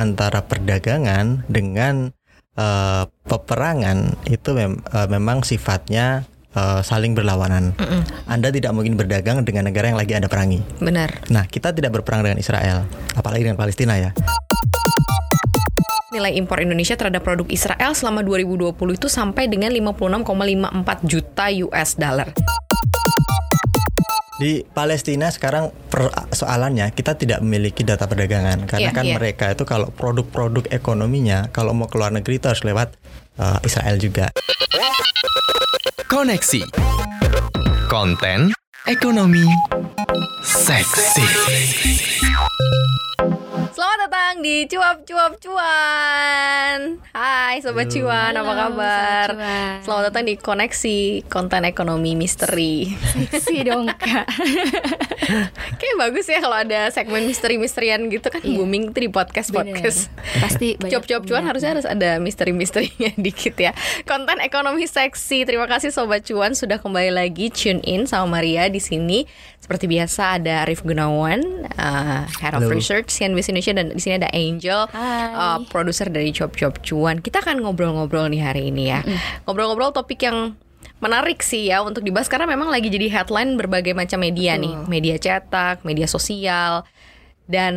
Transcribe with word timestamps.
antara 0.00 0.40
perdagangan 0.48 1.44
dengan 1.46 2.08
uh, 2.56 3.04
peperangan 3.28 4.16
itu 4.24 4.56
mem 4.56 4.80
uh, 4.88 5.04
memang 5.12 5.44
sifatnya 5.44 6.24
uh, 6.56 6.80
saling 6.80 7.12
berlawanan. 7.12 7.76
Mm 7.76 7.86
-mm. 7.86 8.02
Anda 8.26 8.48
tidak 8.48 8.72
mungkin 8.72 8.96
berdagang 8.96 9.44
dengan 9.44 9.68
negara 9.68 9.92
yang 9.92 10.00
lagi 10.00 10.16
ada 10.16 10.26
perangi. 10.26 10.64
Benar. 10.80 11.28
Nah, 11.28 11.44
kita 11.44 11.76
tidak 11.76 12.00
berperang 12.00 12.24
dengan 12.24 12.40
Israel, 12.40 12.88
apalagi 13.12 13.44
dengan 13.44 13.60
Palestina 13.60 14.00
ya. 14.00 14.10
Nilai 16.10 16.34
impor 16.42 16.58
Indonesia 16.58 16.98
terhadap 16.98 17.22
produk 17.22 17.46
Israel 17.54 17.94
selama 17.94 18.26
2020 18.26 18.74
itu 18.98 19.06
sampai 19.06 19.46
dengan 19.46 19.70
56,54 19.70 21.06
juta 21.06 21.46
US 21.70 21.94
dollar. 21.94 22.34
Di 24.40 24.64
Palestina 24.64 25.28
sekarang 25.28 25.68
persoalannya 25.92 26.88
kita 26.96 27.12
tidak 27.20 27.44
memiliki 27.44 27.84
data 27.84 28.08
perdagangan 28.08 28.64
karena 28.64 28.88
yeah, 28.88 28.96
kan 28.96 29.04
yeah. 29.04 29.16
mereka 29.20 29.52
itu 29.52 29.68
kalau 29.68 29.92
produk-produk 29.92 30.64
ekonominya 30.72 31.52
kalau 31.52 31.76
mau 31.76 31.92
keluar 31.92 32.08
negeri 32.08 32.40
itu 32.40 32.48
harus 32.48 32.64
lewat 32.64 32.96
uh, 33.36 33.60
Israel 33.60 34.00
juga. 34.00 34.32
Koneksi 36.08 36.64
Konten 37.92 38.56
Ekonomi 38.88 39.44
Seksi 40.40 41.28
Selamat 43.80 44.12
datang 44.12 44.44
di 44.44 44.68
Cuap 44.68 45.08
Cuap 45.08 45.32
Cuan. 45.40 47.00
Hai 47.16 47.64
Sobat 47.64 47.88
Halo. 47.88 48.12
Cuan, 48.12 48.32
apa 48.36 48.52
kabar? 48.52 49.28
Cuan. 49.32 49.80
Selamat 49.80 50.04
datang 50.12 50.24
di 50.28 50.34
Koneksi 50.36 50.98
Konten 51.32 51.64
Ekonomi 51.64 52.12
Misteri. 52.12 52.92
Seksi 52.92 53.64
dong 53.64 53.88
kak. 53.88 54.28
Kayak 55.80 55.96
bagus 55.96 56.28
ya 56.28 56.44
kalau 56.44 56.60
ada 56.60 56.92
segmen 56.92 57.24
misteri-misterian 57.24 58.04
gitu 58.12 58.28
kan 58.28 58.44
iya. 58.44 58.60
booming 58.60 58.92
tuh 58.92 59.00
di 59.00 59.08
podcast-podcast. 59.08 60.12
Pasti 60.44 60.76
Cuap 60.92 61.08
Cuap 61.08 61.24
Cuan 61.24 61.48
harusnya 61.48 61.72
harus 61.72 61.88
ada 61.88 62.20
misteri-misterinya 62.20 63.16
dikit 63.24 63.56
ya. 63.56 63.72
Konten 64.04 64.44
Ekonomi 64.44 64.84
Seksi. 64.84 65.48
Terima 65.48 65.64
kasih 65.64 65.88
Sobat 65.88 66.28
Cuan 66.28 66.52
sudah 66.52 66.84
kembali 66.84 67.16
lagi 67.16 67.48
tune 67.48 67.80
in 67.88 68.04
sama 68.04 68.44
Maria 68.44 68.68
di 68.68 68.76
sini. 68.76 69.24
Seperti 69.56 69.86
biasa 69.86 70.40
ada 70.40 70.66
Arif 70.66 70.82
Gunawan, 70.82 71.40
uh, 71.78 72.26
Head 72.42 72.58
of 72.58 72.66
Halo. 72.66 72.74
Research 72.74 73.12
CNBC 73.12 73.54
Indonesia 73.54 73.69
dan 73.76 73.94
di 73.94 74.00
sini 74.00 74.18
ada 74.22 74.30
Angel, 74.32 74.88
uh, 74.90 75.58
produser 75.68 76.10
dari 76.10 76.30
Chop 76.34 76.56
Chop 76.58 76.82
Cuan. 76.82 77.22
Kita 77.22 77.44
akan 77.44 77.62
ngobrol-ngobrol 77.62 78.30
nih 78.30 78.42
hari 78.42 78.70
ini 78.72 78.90
ya. 78.90 79.00
Ngobrol-ngobrol 79.46 79.94
topik 79.94 80.22
yang 80.26 80.54
menarik 81.00 81.40
sih 81.40 81.72
ya 81.72 81.80
untuk 81.80 82.04
dibahas 82.04 82.28
karena 82.28 82.44
memang 82.44 82.68
lagi 82.68 82.92
jadi 82.92 83.08
headline 83.08 83.56
berbagai 83.56 83.96
macam 83.96 84.20
media 84.20 84.54
Betul. 84.54 84.64
nih, 84.68 84.74
media 84.86 85.16
cetak, 85.16 85.82
media 85.82 86.06
sosial, 86.06 86.84
dan 87.50 87.74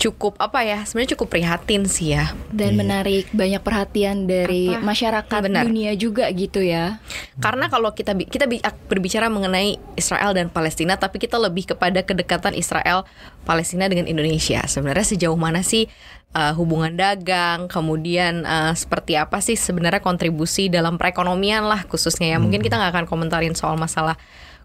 cukup 0.00 0.40
apa 0.40 0.64
ya 0.64 0.80
sebenarnya 0.88 1.12
cukup 1.12 1.28
prihatin 1.36 1.84
sih 1.84 2.16
ya 2.16 2.32
dan 2.48 2.72
yeah. 2.72 2.80
menarik 2.80 3.24
banyak 3.36 3.60
perhatian 3.60 4.24
dari 4.24 4.72
apa? 4.72 4.80
masyarakat 4.80 5.40
Benar. 5.44 5.68
dunia 5.68 5.92
juga 6.00 6.24
gitu 6.32 6.64
ya 6.64 6.96
karena 7.36 7.68
kalau 7.68 7.92
kita 7.92 8.16
kita 8.16 8.48
berbicara 8.88 9.28
mengenai 9.28 9.76
Israel 10.00 10.32
dan 10.32 10.48
Palestina 10.48 10.96
tapi 10.96 11.20
kita 11.20 11.36
lebih 11.36 11.76
kepada 11.76 12.00
kedekatan 12.00 12.56
Israel 12.56 13.04
Palestina 13.44 13.84
dengan 13.84 14.08
Indonesia 14.08 14.64
sebenarnya 14.64 15.12
sejauh 15.12 15.36
mana 15.36 15.60
sih 15.60 15.92
uh, 16.32 16.56
hubungan 16.56 16.96
dagang 16.96 17.68
kemudian 17.68 18.48
uh, 18.48 18.72
seperti 18.72 19.20
apa 19.20 19.44
sih 19.44 19.60
sebenarnya 19.60 20.00
kontribusi 20.00 20.72
dalam 20.72 20.96
perekonomian 20.96 21.68
lah 21.68 21.84
khususnya 21.84 22.32
ya 22.32 22.40
hmm. 22.40 22.48
mungkin 22.48 22.60
kita 22.64 22.80
nggak 22.80 22.92
akan 22.96 23.06
komentarin 23.06 23.52
soal 23.52 23.76
masalah 23.76 24.16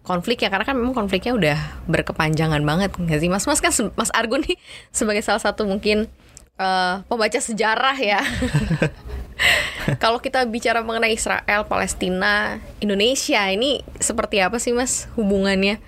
konflik 0.02 0.42
ya 0.42 0.50
karena 0.50 0.66
kan 0.66 0.74
memang 0.74 0.94
konfliknya 0.94 1.32
udah 1.34 1.58
berkepanjangan 1.86 2.62
banget 2.62 2.90
nggak 2.94 3.18
sih? 3.22 3.30
Mas 3.30 3.46
mas 3.46 3.62
kan 3.62 3.70
mas 3.94 4.10
Argun 4.14 4.42
nih 4.42 4.58
sebagai 4.98 5.22
salah 5.22 5.42
satu 5.42 5.66
mungkin 5.66 6.10
uh, 6.58 7.06
pembaca 7.06 7.38
sejarah 7.38 7.96
ya. 7.98 8.20
Kalau 10.02 10.22
kita 10.22 10.46
bicara 10.46 10.86
mengenai 10.86 11.18
Israel 11.18 11.66
Palestina 11.66 12.62
Indonesia 12.78 13.42
ini 13.50 13.82
seperti 13.98 14.38
apa 14.38 14.62
sih 14.62 14.70
mas 14.70 15.10
hubungannya? 15.18 15.82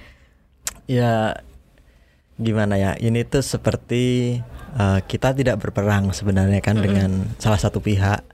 Ya 0.91 1.43
gimana 2.39 2.75
ya? 2.75 2.99
Ini 2.99 3.23
tuh 3.27 3.47
seperti 3.47 4.39
uh, 4.75 4.99
kita 5.07 5.35
tidak 5.35 5.63
berperang 5.63 6.11
sebenarnya 6.11 6.59
kan 6.59 6.79
mm 6.79 6.81
-hmm. 6.83 6.87
dengan 6.87 7.11
salah 7.39 7.61
satu 7.63 7.79
pihak 7.79 8.34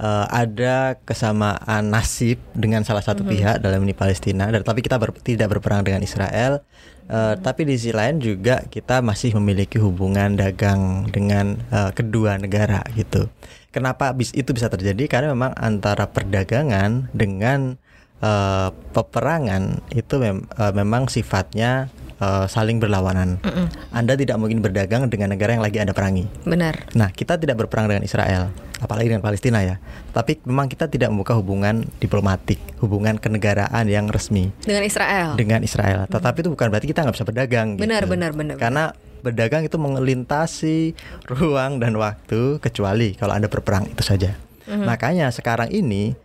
uh, 0.00 0.26
ada 0.32 0.96
kesamaan 1.04 1.92
nasib 1.92 2.40
dengan 2.56 2.82
salah 2.82 3.04
satu 3.04 3.22
mm 3.22 3.26
-hmm. 3.28 3.34
pihak 3.36 3.56
dalam 3.60 3.80
ini 3.84 3.92
Palestina, 3.92 4.48
dan 4.48 4.64
tapi 4.64 4.80
kita 4.80 4.96
ber, 4.96 5.12
tidak 5.20 5.52
berperang 5.52 5.84
dengan 5.84 6.00
Israel. 6.00 6.64
Uh, 7.10 7.34
hmm. 7.34 7.42
Tapi 7.42 7.66
di 7.66 7.74
sisi 7.74 7.90
lain 7.90 8.22
juga 8.22 8.62
kita 8.70 9.02
masih 9.02 9.34
memiliki 9.34 9.82
hubungan 9.82 10.38
dagang 10.38 11.10
dengan 11.10 11.58
uh, 11.74 11.90
kedua 11.90 12.38
negara 12.38 12.86
gitu. 12.94 13.26
Kenapa 13.74 14.14
bis 14.14 14.30
itu 14.30 14.54
bisa 14.54 14.70
terjadi? 14.70 15.10
Karena 15.10 15.34
memang 15.34 15.50
antara 15.58 16.06
perdagangan 16.06 17.10
dengan 17.10 17.82
uh, 18.22 18.70
peperangan 18.94 19.82
itu 19.90 20.22
mem 20.22 20.46
uh, 20.54 20.70
memang 20.70 21.10
sifatnya 21.10 21.90
uh, 22.20 22.46
saling 22.46 22.78
berlawanan. 22.78 23.40
Mm 23.42 23.50
-mm. 23.50 23.66
Anda 23.90 24.14
tidak 24.14 24.36
mungkin 24.38 24.60
berdagang 24.60 25.08
dengan 25.08 25.32
negara 25.34 25.56
yang 25.56 25.64
lagi 25.64 25.80
ada 25.80 25.96
perangi. 25.96 26.28
Benar. 26.44 26.92
Nah, 26.94 27.10
kita 27.10 27.40
tidak 27.40 27.66
berperang 27.66 27.90
dengan 27.90 28.04
Israel, 28.04 28.52
apalagi 28.78 29.10
dengan 29.10 29.24
Palestina 29.24 29.64
ya. 29.64 29.80
Tapi 30.12 30.38
memang 30.44 30.68
kita 30.68 30.86
tidak 30.86 31.10
membuka 31.10 31.34
hubungan 31.34 31.88
diplomatik, 31.98 32.60
hubungan 32.78 33.16
kenegaraan 33.16 33.88
yang 33.88 34.06
resmi 34.12 34.52
dengan 34.62 34.84
Israel. 34.84 35.34
Dengan 35.34 35.64
Israel. 35.64 36.06
Tetapi 36.06 36.38
itu 36.44 36.50
bukan 36.52 36.68
berarti 36.70 36.86
kita 36.86 37.02
nggak 37.02 37.16
bisa 37.16 37.26
berdagang. 37.26 37.68
Benar, 37.80 38.04
gitu. 38.06 38.12
benar, 38.14 38.30
benar. 38.36 38.56
Karena 38.60 38.84
berdagang 39.20 39.68
itu 39.68 39.76
melintasi 39.76 40.96
ruang 41.28 41.76
dan 41.76 41.92
waktu 42.00 42.56
kecuali 42.60 43.16
kalau 43.16 43.36
Anda 43.36 43.48
berperang 43.48 43.88
itu 43.88 44.04
saja. 44.04 44.36
Mm 44.68 44.80
-hmm. 44.80 44.86
Makanya 44.86 45.26
sekarang 45.34 45.68
ini 45.72 46.16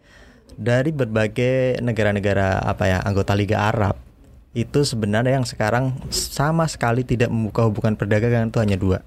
dari 0.56 0.96
berbagai 0.96 1.84
negara-negara 1.84 2.64
apa 2.64 2.88
ya 2.88 2.98
anggota 3.04 3.36
Liga 3.36 3.68
Arab 3.68 4.05
itu 4.56 4.88
sebenarnya 4.88 5.36
yang 5.36 5.44
sekarang 5.44 5.92
sama 6.08 6.64
sekali 6.72 7.04
tidak 7.04 7.28
membuka 7.28 7.68
hubungan 7.68 8.00
perdagangan 8.00 8.48
itu 8.48 8.60
hanya 8.64 8.80
dua. 8.80 9.00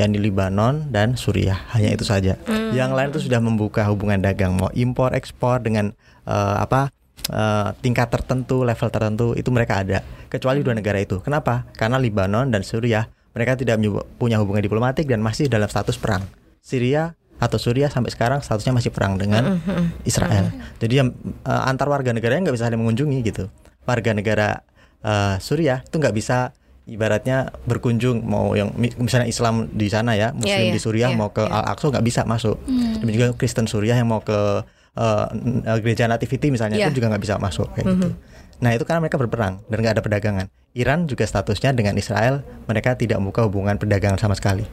Yakni 0.00 0.16
Libanon 0.16 0.88
dan 0.88 1.20
Suriah 1.20 1.60
hanya 1.76 1.92
itu 1.92 2.08
saja. 2.08 2.40
Hmm. 2.48 2.72
yang 2.72 2.96
lain 2.96 3.12
itu 3.12 3.28
sudah 3.28 3.42
membuka 3.42 3.84
hubungan 3.88 4.20
dagang 4.20 4.56
mau 4.56 4.72
impor 4.72 5.12
ekspor 5.12 5.60
dengan 5.60 5.92
uh, 6.24 6.56
apa 6.62 6.88
uh, 7.32 7.74
tingkat 7.84 8.08
tertentu 8.08 8.64
level 8.64 8.88
tertentu 8.88 9.26
itu 9.36 9.52
mereka 9.52 9.84
ada. 9.84 10.00
Kecuali 10.32 10.64
dua 10.64 10.72
negara 10.72 10.96
itu. 11.02 11.20
Kenapa? 11.20 11.68
Karena 11.76 12.00
Libanon 12.00 12.48
dan 12.48 12.64
Suriah 12.64 13.04
mereka 13.36 13.60
tidak 13.60 13.76
punya 14.16 14.40
hubungan 14.40 14.64
diplomatik 14.64 15.04
dan 15.04 15.20
masih 15.20 15.52
dalam 15.52 15.68
status 15.68 16.00
perang. 16.00 16.24
Syria 16.64 17.12
atau 17.38 17.60
Suriah 17.60 17.86
sampai 17.86 18.10
sekarang 18.10 18.40
statusnya 18.42 18.74
masih 18.74 18.90
perang 18.90 19.14
dengan 19.14 19.58
hmm, 19.58 19.62
hmm, 19.62 19.86
Israel. 20.08 20.50
Jadi 20.82 20.94
yang 20.98 21.14
uh, 21.46 21.68
antar 21.70 21.86
warga 21.86 22.10
negara 22.10 22.34
nggak 22.38 22.54
bisa 22.56 22.66
saling 22.66 22.80
mengunjungi 22.80 23.18
gitu. 23.22 23.46
Warga 23.86 24.10
negara 24.12 24.62
uh, 25.04 25.36
Suriah 25.38 25.84
itu 25.84 25.96
nggak 25.98 26.14
bisa 26.16 26.54
ibaratnya 26.88 27.52
berkunjung 27.68 28.24
mau 28.24 28.56
yang 28.56 28.72
misalnya 28.78 29.28
Islam 29.28 29.68
di 29.68 29.92
sana 29.92 30.16
ya 30.16 30.32
Muslim 30.32 30.48
yeah, 30.48 30.72
yeah, 30.72 30.74
di 30.74 30.80
Suriah 30.80 31.10
yeah, 31.12 31.20
mau 31.20 31.28
ke 31.30 31.44
yeah. 31.44 31.52
Al 31.60 31.76
Aqsa 31.76 31.92
nggak 31.92 32.06
bisa 32.06 32.24
masuk 32.24 32.56
hmm. 32.64 33.04
dan 33.04 33.08
juga 33.12 33.26
Kristen 33.36 33.68
Suriah 33.68 34.00
yang 34.00 34.08
mau 34.08 34.24
ke 34.24 34.64
uh, 34.96 35.26
gereja 35.84 36.08
Nativity 36.08 36.48
misalnya 36.48 36.80
yeah. 36.80 36.88
itu 36.88 36.98
juga 36.98 37.12
nggak 37.12 37.22
bisa 37.22 37.36
masuk 37.36 37.68
kayak 37.76 37.86
mm 37.86 37.92
-hmm. 37.92 38.02
gitu. 38.02 38.08
Nah 38.58 38.70
itu 38.74 38.82
karena 38.88 39.04
mereka 39.04 39.20
berperang 39.20 39.62
dan 39.68 39.76
nggak 39.78 39.94
ada 40.00 40.02
perdagangan. 40.02 40.46
Iran 40.74 41.06
juga 41.06 41.28
statusnya 41.28 41.76
dengan 41.76 41.94
Israel 42.00 42.42
mereka 42.66 42.96
tidak 42.96 43.20
membuka 43.20 43.44
hubungan 43.46 43.76
perdagangan 43.76 44.18
sama 44.18 44.34
sekali. 44.34 44.64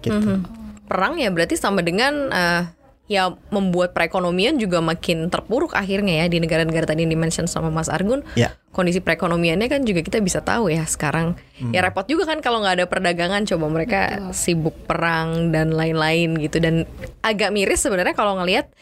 Gitu. 0.00 0.14
Mm 0.14 0.22
-hmm. 0.22 0.38
Perang 0.86 1.18
ya 1.18 1.34
berarti 1.34 1.58
sama 1.58 1.82
dengan 1.82 2.30
uh, 2.30 2.62
ya 3.06 3.30
membuat 3.54 3.94
perekonomian 3.94 4.58
juga 4.58 4.82
makin 4.82 5.30
terpuruk 5.30 5.78
akhirnya 5.78 6.22
ya 6.22 6.26
di 6.26 6.42
negara-negara 6.42 6.90
tadi 6.90 7.06
yang 7.06 7.14
dimention 7.14 7.46
sama 7.46 7.70
Mas 7.70 7.86
Argun. 7.86 8.26
Ya. 8.34 8.58
Kondisi 8.74 8.98
perekonomiannya 8.98 9.70
kan 9.70 9.86
juga 9.86 10.02
kita 10.02 10.18
bisa 10.18 10.42
tahu 10.42 10.74
ya 10.74 10.82
sekarang. 10.84 11.38
Hmm. 11.62 11.70
Ya 11.70 11.86
repot 11.86 12.04
juga 12.10 12.26
kan 12.26 12.42
kalau 12.42 12.60
nggak 12.60 12.82
ada 12.82 12.86
perdagangan 12.90 13.46
coba 13.46 13.66
mereka 13.70 14.00
Betul. 14.10 14.34
sibuk 14.34 14.76
perang 14.90 15.54
dan 15.54 15.70
lain-lain 15.70 16.34
gitu 16.42 16.58
dan 16.58 16.84
agak 17.22 17.54
miris 17.54 17.86
sebenarnya 17.86 18.12
kalau 18.12 18.36
ngelihat 18.42 18.74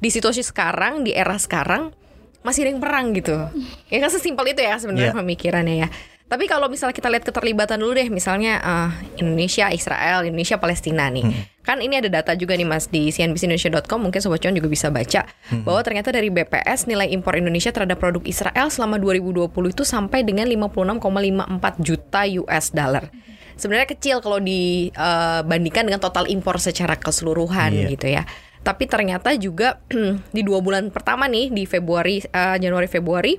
di 0.00 0.08
situasi 0.12 0.44
sekarang 0.44 1.04
di 1.04 1.16
era 1.16 1.36
sekarang 1.40 1.92
masih 2.40 2.68
ada 2.68 2.70
yang 2.76 2.82
perang 2.84 3.06
gitu. 3.16 3.36
Ya 3.92 3.98
kan 3.98 4.12
sesimpel 4.12 4.54
itu 4.54 4.62
ya 4.62 4.76
sebenarnya 4.76 5.10
yeah. 5.10 5.18
pemikirannya 5.18 5.76
ya. 5.82 5.88
Tapi 6.30 6.46
kalau 6.46 6.70
misalnya 6.70 6.94
kita 6.94 7.10
lihat 7.10 7.26
keterlibatan 7.26 7.82
dulu 7.82 7.90
deh, 7.90 8.06
misalnya 8.06 8.62
uh, 8.62 8.90
Indonesia, 9.18 9.66
Israel, 9.74 10.22
Indonesia, 10.22 10.62
Palestina 10.62 11.10
nih. 11.10 11.26
Hmm. 11.26 11.42
Kan 11.66 11.82
ini 11.82 11.98
ada 11.98 12.06
data 12.06 12.38
juga 12.38 12.54
nih 12.54 12.62
Mas 12.62 12.86
di 12.86 13.10
cnbcindonesia.com, 13.10 13.98
mungkin 13.98 14.22
Sobat 14.22 14.38
Cuan 14.38 14.54
juga 14.54 14.70
bisa 14.70 14.94
baca 14.94 15.26
hmm. 15.26 15.66
bahwa 15.66 15.82
ternyata 15.82 16.14
dari 16.14 16.30
BPS 16.30 16.86
nilai 16.86 17.10
impor 17.10 17.34
Indonesia 17.34 17.74
terhadap 17.74 17.98
produk 17.98 18.22
Israel 18.22 18.70
selama 18.70 19.02
2020 19.02 19.50
itu 19.74 19.82
sampai 19.82 20.22
dengan 20.22 20.46
56,54 20.46 21.82
juta 21.82 22.22
US 22.46 22.66
dollar. 22.70 23.10
Sebenarnya 23.58 23.90
kecil 23.90 24.22
kalau 24.22 24.38
dibandingkan 24.38 25.82
uh, 25.82 25.88
dengan 25.90 26.00
total 26.00 26.30
impor 26.30 26.62
secara 26.62 26.94
keseluruhan 26.94 27.74
yeah. 27.74 27.90
gitu 27.90 28.06
ya. 28.06 28.22
Tapi 28.62 28.86
ternyata 28.86 29.34
juga 29.34 29.82
di 30.36 30.46
dua 30.46 30.62
bulan 30.62 30.94
pertama 30.94 31.26
nih 31.26 31.50
di 31.50 31.66
Februari, 31.66 32.22
uh, 32.22 32.54
Januari 32.54 32.86
Februari 32.86 33.34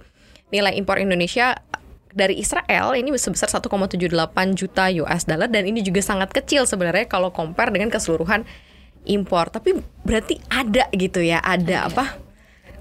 nilai 0.52 0.76
impor 0.76 1.00
Indonesia 1.00 1.56
dari 2.12 2.40
Israel 2.40 2.94
ini 2.96 3.16
sebesar 3.16 3.48
1,78 3.48 4.08
juta 4.56 4.92
US 5.04 5.24
dollar 5.28 5.48
dan 5.48 5.64
ini 5.68 5.80
juga 5.84 6.04
sangat 6.04 6.32
kecil 6.32 6.68
sebenarnya 6.68 7.08
kalau 7.08 7.32
compare 7.32 7.72
dengan 7.72 7.92
keseluruhan 7.92 8.44
impor. 9.08 9.50
Tapi 9.50 9.80
berarti 10.04 10.38
ada 10.52 10.88
gitu 10.94 11.24
ya, 11.24 11.42
ada 11.42 11.88
apa? 11.88 12.32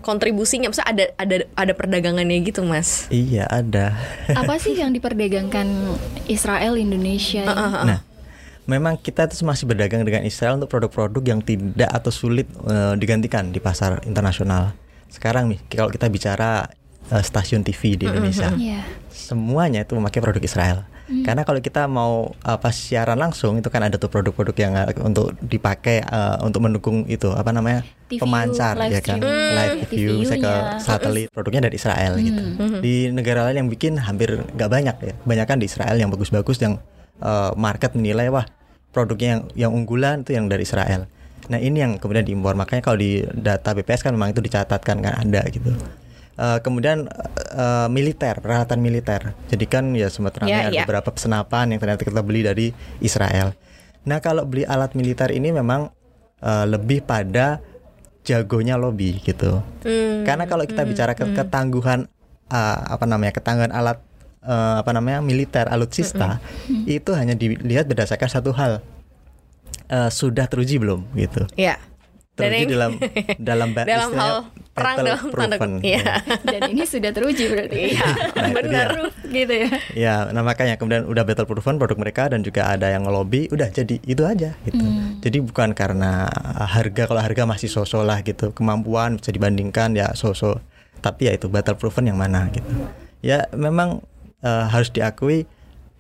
kontribusinya? 0.01 0.73
Maksudnya 0.73 0.89
ada 0.89 1.05
ada 1.21 1.37
ada 1.55 1.73
perdagangannya 1.77 2.41
gitu 2.43 2.65
mas? 2.65 3.07
Iya 3.13 3.45
ada. 3.47 3.95
Apa 4.33 4.57
sih 4.57 4.75
yang 4.75 4.97
diperdagangkan 4.97 5.69
Israel 6.27 6.81
Indonesia? 6.81 7.45
Nah 7.85 8.01
memang 8.65 8.97
kita 8.97 9.29
itu 9.29 9.45
masih 9.45 9.69
berdagang 9.69 10.03
dengan 10.07 10.25
Israel 10.25 10.57
untuk 10.57 10.73
produk-produk 10.73 11.23
yang 11.37 11.41
tidak 11.45 11.91
atau 11.91 12.11
sulit 12.15 12.49
uh, 12.65 12.97
digantikan 12.97 13.53
di 13.53 13.61
pasar 13.61 14.01
internasional. 14.09 14.73
Sekarang 15.11 15.51
nih 15.51 15.61
kalau 15.69 15.91
kita 15.93 16.07
bicara 16.07 16.71
uh, 17.11 17.23
stasiun 17.23 17.67
TV 17.67 17.99
di 17.99 18.05
Indonesia 18.09 18.51
yeah. 18.57 18.87
semuanya 19.11 19.85
itu 19.85 19.95
memakai 19.99 20.23
produk 20.23 20.43
Israel 20.43 20.87
Hmm. 21.11 21.27
Karena 21.27 21.43
kalau 21.43 21.59
kita 21.59 21.91
mau 21.91 22.31
apa 22.47 22.71
siaran 22.71 23.19
langsung 23.19 23.59
itu 23.59 23.67
kan 23.67 23.83
ada 23.83 23.99
tuh 23.99 24.07
produk-produk 24.07 24.55
yang 24.55 24.79
uh, 24.79 24.95
untuk 25.03 25.35
dipakai 25.43 26.07
uh, 26.07 26.39
untuk 26.47 26.63
mendukung 26.63 27.03
itu 27.11 27.35
apa 27.35 27.51
namanya 27.51 27.83
TV 28.07 28.23
pemancar 28.23 28.79
ya 28.87 29.03
kan 29.03 29.19
hmm. 29.19 29.51
live 29.59 29.79
view 29.91 30.23
saya 30.23 30.39
ke 30.39 30.53
satelit 30.79 31.27
produknya 31.35 31.67
dari 31.67 31.75
Israel 31.75 32.15
hmm. 32.15 32.23
gitu. 32.23 32.43
Hmm. 32.63 32.79
Di 32.79 32.95
negara 33.11 33.43
lain 33.51 33.67
yang 33.67 33.69
bikin 33.75 33.99
hampir 33.99 34.39
nggak 34.55 34.71
banyak 34.71 34.97
ya. 35.03 35.13
Banyak 35.27 35.47
kan 35.51 35.59
di 35.59 35.67
Israel 35.67 35.99
yang 35.99 36.15
bagus-bagus 36.15 36.63
yang 36.63 36.79
uh, 37.19 37.51
market 37.59 37.91
menilai 37.99 38.31
wah 38.31 38.47
produknya 38.95 39.29
yang 39.35 39.43
yang 39.67 39.73
unggulan 39.75 40.23
itu 40.23 40.39
yang 40.39 40.47
dari 40.47 40.63
Israel. 40.63 41.11
Nah 41.51 41.59
ini 41.59 41.83
yang 41.83 41.99
kemudian 41.99 42.23
diimpor 42.23 42.55
makanya 42.55 42.87
kalau 42.87 43.03
di 43.03 43.27
data 43.35 43.75
BPS 43.75 44.07
kan 44.07 44.15
memang 44.15 44.31
itu 44.31 44.39
dicatatkan 44.39 45.03
kan 45.03 45.27
ada 45.27 45.43
gitu. 45.51 45.75
Uh, 46.41 46.57
kemudian 46.65 47.05
uh, 47.53 47.85
militer, 47.93 48.41
peralatan 48.41 48.81
militer. 48.81 49.37
Jadi 49.53 49.65
kan 49.69 49.93
ya 49.93 50.09
sempat 50.09 50.41
ramai 50.41 50.57
yeah, 50.57 50.69
ada 50.73 50.73
yeah. 50.73 50.87
beberapa 50.89 51.13
senapan 51.13 51.77
yang 51.77 51.81
ternyata 51.85 52.01
kita 52.01 52.25
beli 52.25 52.41
dari 52.41 52.73
Israel. 53.05 53.53
Nah 54.09 54.25
kalau 54.25 54.49
beli 54.49 54.65
alat 54.65 54.97
militer 54.97 55.29
ini 55.37 55.53
memang 55.53 55.93
uh, 56.41 56.65
lebih 56.65 57.05
pada 57.05 57.61
jagonya 58.25 58.81
lobby 58.81 59.21
gitu. 59.21 59.61
Mm. 59.85 60.25
Karena 60.25 60.49
kalau 60.49 60.65
kita 60.65 60.85
mm, 60.85 60.89
bicara 60.89 61.13
ke 61.13 61.29
mm. 61.29 61.37
ketangguhan 61.37 62.09
uh, 62.49 62.79
apa 62.89 63.05
namanya 63.05 63.37
ketangguhan 63.37 63.73
alat 63.73 64.01
uh, 64.45 64.81
apa 64.81 64.91
namanya 64.97 65.21
militer 65.21 65.69
alutsista 65.69 66.41
mm 66.41 66.73
-mm. 66.73 66.85
itu 66.89 67.11
hanya 67.17 67.37
dilihat 67.37 67.85
berdasarkan 67.85 68.29
satu 68.33 68.57
hal 68.57 68.81
uh, 69.93 70.09
sudah 70.09 70.49
teruji 70.49 70.81
belum 70.81 71.05
gitu. 71.17 71.45
Iya. 71.57 71.77
Yeah 72.41 72.61
teruji 72.61 72.75
dalam 72.75 72.93
dalam 73.51 73.69
dalam 73.75 74.11
hal 74.17 74.37
perang 74.71 74.97
dalam 75.03 75.19
tanda 75.35 75.79
ya. 75.83 76.23
Dan 76.53 76.61
ini 76.73 76.83
sudah 76.87 77.11
teruji 77.11 77.51
berarti. 77.51 77.95
Iya, 77.95 78.07
nah, 78.39 78.51
benar 78.55 78.89
gitu 79.29 79.55
ya. 79.55 79.71
Ya, 79.93 80.15
nah 80.31 80.43
makanya 80.47 80.79
kemudian 80.79 81.05
udah 81.07 81.23
battle 81.27 81.47
proven 81.47 81.77
produk 81.77 81.99
mereka 81.99 82.23
dan 82.31 82.41
juga 82.47 82.71
ada 82.71 82.89
yang 82.89 83.05
ngelobi, 83.05 83.51
udah 83.51 83.69
jadi 83.71 83.99
itu 84.03 84.23
aja 84.25 84.55
gitu. 84.65 84.81
Hmm. 84.81 85.19
Jadi 85.21 85.39
bukan 85.43 85.75
karena 85.75 86.31
harga 86.71 87.11
kalau 87.11 87.21
harga 87.21 87.43
masih 87.45 87.69
sosok 87.69 88.03
lah 88.07 88.23
gitu, 88.23 88.55
kemampuan 88.55 89.19
bisa 89.19 89.35
dibandingkan 89.35 89.95
ya 89.99 90.15
sosok. 90.15 90.63
Tapi 91.01 91.29
ya 91.29 91.33
itu 91.35 91.49
battle 91.49 91.77
proven 91.77 92.09
yang 92.09 92.19
mana 92.21 92.49
gitu. 92.53 92.69
Ya 93.21 93.49
memang 93.53 94.01
uh, 94.45 94.65
harus 94.69 94.89
diakui 94.93 95.45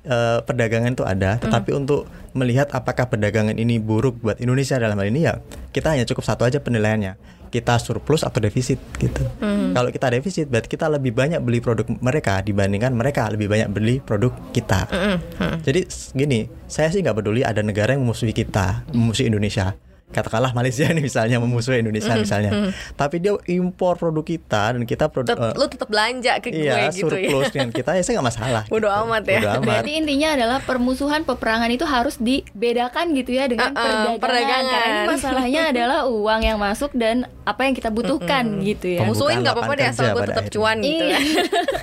uh, 0.06 0.40
perdagangan 0.44 0.94
itu 0.94 1.04
ada, 1.04 1.36
hmm. 1.36 1.42
tetapi 1.48 1.70
hmm. 1.74 1.80
untuk 1.80 2.00
melihat 2.32 2.70
apakah 2.70 3.10
perdagangan 3.10 3.58
ini 3.58 3.82
buruk 3.82 4.22
buat 4.22 4.38
Indonesia 4.38 4.78
dalam 4.78 4.94
hal 4.94 5.10
ini 5.10 5.26
ya 5.26 5.42
kita 5.74 5.98
hanya 5.98 6.06
cukup 6.06 6.22
satu 6.22 6.46
aja 6.46 6.62
penilaiannya 6.62 7.18
kita 7.50 7.82
surplus 7.82 8.22
atau 8.22 8.38
defisit 8.38 8.78
gitu. 9.02 9.26
Hmm. 9.42 9.74
Kalau 9.74 9.90
kita 9.90 10.06
defisit 10.14 10.46
berarti 10.46 10.70
kita 10.70 10.86
lebih 10.86 11.10
banyak 11.10 11.42
beli 11.42 11.58
produk 11.58 11.82
mereka 11.98 12.38
dibandingkan 12.46 12.94
mereka 12.94 13.26
lebih 13.26 13.50
banyak 13.50 13.68
beli 13.74 13.98
produk 13.98 14.30
kita. 14.54 14.86
Hmm. 14.86 15.18
Hmm. 15.36 15.58
Jadi 15.58 15.82
gini, 16.14 16.46
saya 16.70 16.94
sih 16.94 17.02
nggak 17.02 17.18
peduli 17.18 17.42
ada 17.42 17.58
negara 17.60 17.98
yang 17.98 18.06
memusuhi 18.06 18.30
kita, 18.30 18.86
memusuhi 18.94 19.26
Indonesia 19.26 19.74
katakanlah 20.10 20.50
Malaysia 20.50 20.90
nih 20.90 21.02
misalnya 21.02 21.38
memusuhi 21.38 21.80
Indonesia 21.80 22.12
mm, 22.12 22.20
misalnya, 22.20 22.50
mm. 22.50 22.70
tapi 22.98 23.22
dia 23.22 23.34
impor 23.46 23.94
produk 23.94 24.26
kita 24.26 24.74
dan 24.74 24.82
kita 24.82 25.06
produk 25.06 25.38
Tet, 25.38 25.38
uh, 25.38 25.54
lu 25.54 25.66
tetap 25.70 25.88
belanja 25.88 26.32
ke 26.42 26.50
iya, 26.50 26.90
gue 26.90 26.98
gitu 26.98 27.14
ya. 27.14 27.30
surplus 27.30 27.46
dengan 27.54 27.70
kita 27.78 27.90
ya 27.94 28.02
saya 28.02 28.14
nggak 28.18 28.28
masalah. 28.28 28.62
Bodo 28.66 28.90
gitu. 28.90 29.00
amat 29.06 29.22
ya. 29.22 29.38
Bodo 29.38 29.48
amat. 29.54 29.66
Berarti 29.66 29.92
intinya 29.94 30.28
adalah 30.34 30.58
permusuhan 30.66 31.20
peperangan 31.22 31.70
itu 31.70 31.86
harus 31.86 32.18
dibedakan 32.18 33.04
gitu 33.14 33.30
ya 33.38 33.46
dengan 33.46 33.70
uh, 33.72 33.78
uh, 33.78 33.86
perdagangan. 33.86 34.18
perdagangan. 34.18 34.64
Karena 34.66 34.90
ini 34.90 35.08
masalahnya 35.08 35.62
adalah 35.72 35.98
uang 36.10 36.40
yang 36.42 36.58
masuk 36.58 36.90
dan 36.98 37.30
apa 37.46 37.60
yang 37.66 37.74
kita 37.78 37.90
butuhkan 37.94 38.44
mm 38.46 38.54
-hmm. 38.58 38.68
gitu 38.74 38.86
ya. 38.98 39.00
Musuhin 39.06 39.46
nggak 39.46 39.54
apa-apa 39.54 39.72
deh 39.78 39.86
asal 39.86 40.04
gue 40.10 40.22
tetap 40.26 40.46
cuan 40.50 40.76
gitu 40.82 41.04
ya. 41.06 41.18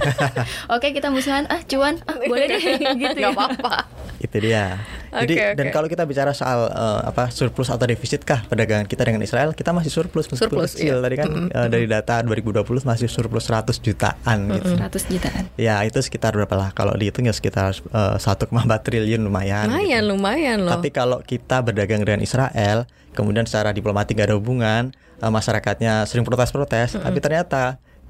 Oke 0.75 0.91
kita 0.91 1.07
musuhan 1.07 1.47
ah 1.47 1.63
cuan 1.63 2.03
ah, 2.05 2.19
boleh 2.19 2.45
deh 2.51 2.61
gitu. 2.99 3.17
Gak 3.23 3.31
apa-apa. 3.33 3.87
Itu 4.19 4.37
dia. 4.43 4.81
Jadi 5.23 5.33
okay, 5.33 5.47
okay. 5.53 5.57
dan 5.57 5.65
kalau 5.73 5.87
kita 5.89 6.03
bicara 6.05 6.31
soal 6.35 6.69
uh, 6.69 7.01
apa 7.07 7.33
surplus 7.33 7.71
atau 7.73 7.85
defisit 7.87 8.21
kah 8.21 8.43
perdagangan 8.45 8.85
kita 8.85 9.07
dengan 9.07 9.23
Israel, 9.23 9.55
kita 9.55 9.71
masih 9.73 9.89
surplus 9.89 10.29
meskipun 10.29 10.67
surplus, 10.67 10.77
kecil. 10.77 10.99
Iya. 10.99 11.05
Tadi 11.05 11.15
kan 11.15 11.29
mm 11.29 11.37
-hmm. 11.49 11.57
uh, 11.57 11.67
dari 11.71 11.85
data 11.89 12.15
2020 12.21 12.63
masih 12.85 13.07
surplus 13.09 13.49
100 13.49 13.79
jutaan 13.81 14.37
mm 14.45 14.49
-hmm. 14.49 14.55
gitu. 14.57 14.69
100 14.77 15.13
jutaan. 15.13 15.43
Ya, 15.57 15.75
itu 15.87 15.99
sekitar 16.03 16.35
berapa 16.37 16.55
lah? 16.55 16.69
Kalau 16.75 16.93
dihitung 16.93 17.25
ya 17.25 17.33
sekitar 17.33 17.73
uh, 17.95 18.19
1,4 18.19 18.51
triliun 18.85 19.21
lumayan. 19.25 19.71
Lumayan, 19.71 20.03
gitu. 20.03 20.11
lumayan 20.13 20.57
loh. 20.67 20.71
Tapi 20.77 20.89
kalau 20.93 21.17
kita 21.25 21.63
berdagang 21.65 22.05
dengan 22.05 22.21
Israel, 22.21 22.85
kemudian 23.17 23.49
secara 23.49 23.73
diplomatik 23.73 24.19
gak 24.19 24.29
ada 24.29 24.37
hubungan, 24.37 24.93
uh, 25.23 25.31
masyarakatnya 25.31 26.05
sering 26.05 26.27
protes-protes, 26.27 26.93
mm 26.93 27.01
-hmm. 27.01 27.05
tapi 27.09 27.19
ternyata 27.23 27.63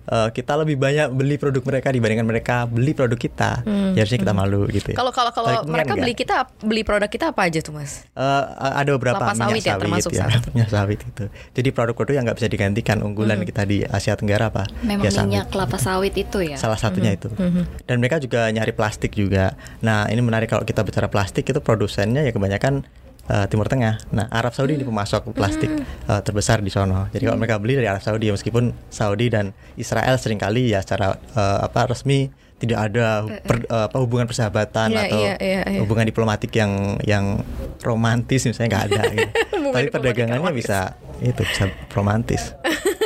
uh, 0.07 0.29
kita 0.31 0.53
lebih 0.55 0.79
banyak 0.79 1.11
beli 1.13 1.35
produk 1.35 1.63
mereka 1.63 1.87
dibandingkan 1.91 2.27
mereka 2.27 2.55
beli 2.65 2.91
produk 2.95 3.19
kita. 3.19 3.63
Hmm. 3.63 3.93
Ya 3.93 4.03
harusnya 4.03 4.19
kita 4.23 4.33
hmm. 4.33 4.41
malu 4.41 4.61
gitu 4.71 4.87
ya. 4.93 4.97
Kalau 4.97 5.11
kalau 5.11 5.31
kalau 5.35 5.63
mereka 5.67 5.93
enggak. 5.93 6.03
beli 6.03 6.13
kita 6.15 6.35
beli 6.63 6.81
produk 6.87 7.09
kita 7.11 7.25
apa 7.35 7.41
aja 7.47 7.59
tuh 7.59 7.73
Mas? 7.75 8.07
Uh, 8.15 8.43
ada 8.57 8.89
beberapa 8.95 9.19
Kelapa 9.19 9.35
minyak 9.35 9.49
sawit, 9.51 9.63
ya, 9.63 9.75
termasuk 9.77 10.11
ya, 10.15 10.25
minyak 10.55 10.71
sawit 10.71 10.99
itu. 11.03 11.25
Jadi 11.55 11.69
produk-produk 11.75 12.13
yang 12.15 12.23
nggak 12.27 12.37
bisa 12.39 12.49
digantikan 12.49 12.97
unggulan 13.03 13.43
hmm. 13.43 13.47
kita 13.47 13.61
di 13.67 13.77
Asia 13.83 14.15
Tenggara 14.15 14.49
apa? 14.49 14.63
Memang 14.83 15.05
ya, 15.07 15.11
minyak 15.23 15.47
kelapa 15.51 15.77
sawit 15.77 16.15
itu 16.15 16.43
ya. 16.43 16.57
Salah 16.57 16.79
satunya 16.79 17.13
hmm. 17.13 17.17
itu. 17.19 17.29
Hmm. 17.35 17.63
Dan 17.83 17.95
mereka 17.99 18.17
juga 18.23 18.47
nyari 18.49 18.71
plastik 18.73 19.13
juga. 19.13 19.53
Nah, 19.83 20.07
ini 20.07 20.19
menarik 20.23 20.49
kalau 20.49 20.63
kita 20.63 20.81
bicara 20.83 21.11
plastik 21.11 21.47
itu 21.47 21.59
produsennya 21.59 22.23
ya 22.23 22.31
kebanyakan 22.31 22.87
uh, 23.29 23.45
Timur 23.47 23.67
Tengah. 23.67 23.99
Nah, 24.11 24.25
Arab 24.31 24.55
Saudi 24.55 24.79
ini 24.79 24.87
pemasok 24.87 25.31
plastik 25.35 25.69
uh, 26.07 26.21
terbesar 26.23 26.63
di 26.63 26.71
sono. 26.71 27.07
Jadi 27.11 27.23
kalau 27.27 27.39
mereka 27.39 27.59
beli 27.59 27.79
dari 27.79 27.87
Arab 27.87 28.03
Saudi, 28.03 28.31
meskipun 28.31 28.71
Saudi 28.87 29.27
dan 29.31 29.51
Israel 29.75 30.15
sering 30.19 30.39
kali 30.39 30.71
ya 30.73 30.81
secara 30.81 31.19
uh, 31.35 31.59
apa 31.63 31.91
resmi 31.91 32.31
tidak 32.57 32.89
ada 32.89 33.21
per, 33.45 33.69
uh, 33.69 33.85
apa 33.85 33.97
hubungan 34.01 34.25
persahabatan 34.25 34.89
yeah, 34.89 35.05
atau 35.05 35.21
yeah, 35.21 35.37
yeah, 35.37 35.63
yeah. 35.69 35.81
hubungan 35.85 36.09
diplomatik 36.09 36.49
yang 36.57 36.97
yang 37.05 37.45
romantis 37.85 38.49
misalnya 38.49 38.69
nggak 38.73 38.85
ada. 38.89 39.01
gitu. 39.13 39.29
Tapi 39.75 39.87
perdagangannya 39.93 40.51
bisa 40.57 40.97
itu 41.21 41.41
bisa 41.45 41.69
romantis. 41.93 42.53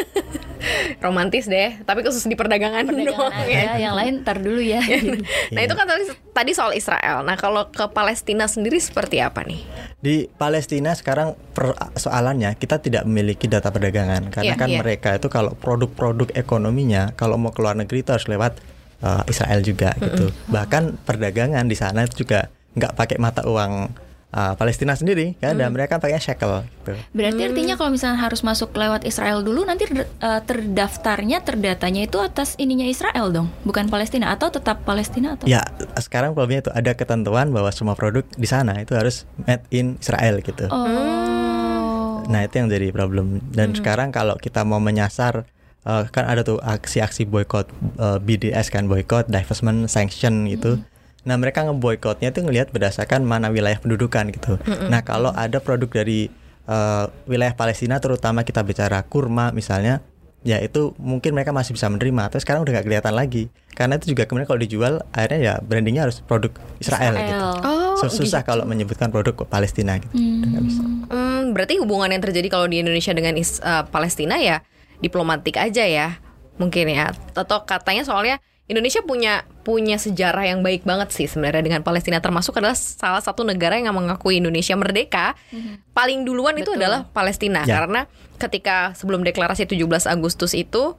romantis 1.01 1.49
deh 1.49 1.81
tapi 1.81 2.05
khusus 2.05 2.23
di 2.29 2.37
perdagangan, 2.37 2.85
perdagangan 2.85 3.17
doang 3.17 3.49
ya. 3.49 3.75
yang 3.81 3.97
lain 3.97 4.21
ntar 4.21 4.37
dulu 4.37 4.61
ya 4.61 4.79
nah 5.55 5.61
itu 5.65 5.73
kan 5.73 5.89
tadi 5.89 6.03
tadi 6.31 6.51
soal 6.53 6.77
Israel 6.77 7.25
nah 7.25 7.35
kalau 7.35 7.67
ke 7.73 7.83
Palestina 7.89 8.45
sendiri 8.45 8.77
seperti 8.77 9.17
apa 9.17 9.41
nih 9.41 9.65
di 9.97 10.29
Palestina 10.29 10.93
sekarang 10.93 11.33
persoalannya 11.57 12.53
kita 12.55 12.77
tidak 12.79 13.03
memiliki 13.09 13.49
data 13.49 13.73
perdagangan 13.73 14.29
karena 14.29 14.53
yeah, 14.53 14.61
kan 14.61 14.69
yeah. 14.69 14.79
mereka 14.79 15.17
itu 15.17 15.27
kalau 15.27 15.57
produk-produk 15.57 16.29
ekonominya 16.37 17.17
kalau 17.17 17.41
mau 17.41 17.49
keluar 17.49 17.73
negeri 17.73 18.05
itu 18.05 18.13
harus 18.13 18.29
lewat 18.29 18.61
uh, 19.01 19.25
Israel 19.25 19.65
juga 19.65 19.91
mm 19.91 19.97
-hmm. 19.97 20.05
gitu 20.05 20.25
bahkan 20.53 20.95
perdagangan 21.01 21.65
di 21.65 21.75
sana 21.75 22.05
itu 22.05 22.23
juga 22.23 22.53
nggak 22.77 22.93
pakai 22.95 23.17
mata 23.19 23.43
uang 23.43 23.89
uh, 24.31 24.53
Palestina 24.55 24.95
sendiri 24.95 25.35
ya 25.39 25.51
hmm. 25.51 25.59
dan 25.59 25.69
mereka 25.71 25.99
pakai 25.99 26.19
shekel 26.19 26.63
gitu. 26.63 26.95
Berarti 27.11 27.41
hmm. 27.43 27.49
artinya 27.51 27.75
kalau 27.77 27.91
misalnya 27.93 28.19
harus 28.19 28.41
masuk 28.41 28.71
lewat 28.73 29.03
Israel 29.03 29.43
dulu 29.43 29.67
nanti 29.67 29.87
uh, 29.91 30.41
terdaftarnya 30.43 31.43
terdatanya 31.43 32.07
itu 32.07 32.17
atas 32.19 32.55
ininya 32.57 32.87
Israel 32.87 33.29
dong, 33.29 33.47
bukan 33.67 33.91
Palestina 33.91 34.31
atau 34.33 34.49
tetap 34.49 34.83
Palestina 34.87 35.35
atau 35.35 35.45
Ya, 35.47 35.67
sekarang 35.99 36.31
problemnya 36.31 36.69
itu 36.69 36.73
ada 36.73 36.91
ketentuan 36.95 37.51
bahwa 37.51 37.69
semua 37.75 37.93
produk 37.93 38.23
di 38.23 38.47
sana 38.47 38.79
itu 38.79 38.95
harus 38.95 39.27
made 39.43 39.67
in 39.69 39.99
Israel 39.99 40.39
gitu. 40.39 40.71
Oh. 40.71 42.23
Nah, 42.31 42.47
itu 42.47 42.63
yang 42.63 42.71
jadi 42.71 42.95
problem. 42.95 43.43
Dan 43.51 43.75
hmm. 43.75 43.77
sekarang 43.83 44.09
kalau 44.15 44.39
kita 44.39 44.63
mau 44.63 44.79
menyasar 44.79 45.43
uh, 45.83 46.07
kan 46.07 46.23
ada 46.29 46.47
tuh 46.47 46.61
aksi-aksi 46.63 47.27
boykot 47.27 47.67
uh, 47.99 48.21
BDS 48.23 48.71
kan 48.71 48.87
boykot, 48.87 49.27
divestment, 49.27 49.91
sanction 49.91 50.47
gitu. 50.47 50.79
Hmm 50.79 50.90
Nah 51.21 51.35
mereka 51.37 51.61
ngeboikotnya 51.65 52.33
itu 52.33 52.41
ngelihat 52.41 52.73
berdasarkan 52.73 53.21
mana 53.21 53.53
wilayah 53.53 53.77
pendudukan 53.77 54.33
gitu. 54.33 54.57
Mm 54.61 54.73
-hmm. 54.73 54.89
Nah 54.89 55.01
kalau 55.05 55.29
ada 55.33 55.61
produk 55.61 56.01
dari 56.01 56.33
uh, 56.65 57.05
wilayah 57.29 57.53
Palestina 57.53 58.01
terutama 58.01 58.41
kita 58.41 58.65
bicara 58.65 59.05
kurma 59.05 59.53
misalnya, 59.53 60.01
ya 60.41 60.57
itu 60.57 60.97
mungkin 60.97 61.37
mereka 61.37 61.53
masih 61.53 61.77
bisa 61.77 61.87
menerima. 61.89 62.33
Tapi 62.33 62.41
sekarang 62.41 62.65
udah 62.65 62.81
gak 62.81 62.85
kelihatan 62.89 63.13
lagi. 63.13 63.53
Karena 63.71 63.97
itu 64.01 64.13
juga 64.13 64.27
kemudian 64.27 64.49
kalau 64.49 64.59
dijual 64.59 64.93
akhirnya 65.15 65.39
ya 65.39 65.53
brandingnya 65.61 66.09
harus 66.09 66.19
produk 66.25 66.51
Israel, 66.81 67.15
Israel. 67.15 67.29
gitu. 67.29 67.47
Oh, 67.63 67.95
so, 68.01 68.05
susah 68.11 68.41
gitu. 68.43 68.49
kalau 68.51 68.63
menyebutkan 68.67 69.13
produk 69.13 69.33
Palestina 69.47 70.01
gitu. 70.01 70.11
Hmm. 70.17 70.67
Hmm, 71.07 71.41
berarti 71.55 71.79
hubungan 71.79 72.11
yang 72.11 72.21
terjadi 72.21 72.47
kalau 72.51 72.67
di 72.67 72.81
Indonesia 72.81 73.13
dengan 73.15 73.37
is, 73.39 73.61
uh, 73.63 73.87
Palestina 73.87 74.41
ya 74.41 74.65
diplomatik 75.01 75.55
aja 75.57 75.85
ya 75.85 76.19
mungkin 76.57 76.91
ya. 76.91 77.15
Atau 77.37 77.63
katanya 77.63 78.03
soalnya 78.03 78.41
Indonesia 78.71 79.03
punya 79.03 79.43
punya 79.67 79.99
sejarah 79.99 80.47
yang 80.47 80.63
baik 80.63 80.87
banget 80.87 81.11
sih 81.11 81.27
sebenarnya 81.27 81.59
dengan 81.59 81.81
Palestina 81.83 82.23
termasuk 82.23 82.55
adalah 82.55 82.73
salah 82.73 83.19
satu 83.19 83.43
negara 83.43 83.75
yang 83.75 83.91
mengakui 83.91 84.39
Indonesia 84.39 84.73
merdeka 84.79 85.35
mm-hmm. 85.51 85.91
paling 85.91 86.23
duluan 86.23 86.55
Betul. 86.55 86.63
itu 86.63 86.71
adalah 86.79 87.03
Palestina 87.11 87.67
ya. 87.67 87.83
karena 87.83 88.07
ketika 88.39 88.95
sebelum 88.95 89.27
deklarasi 89.27 89.67
17 89.67 90.07
Agustus 90.07 90.55
itu 90.55 90.95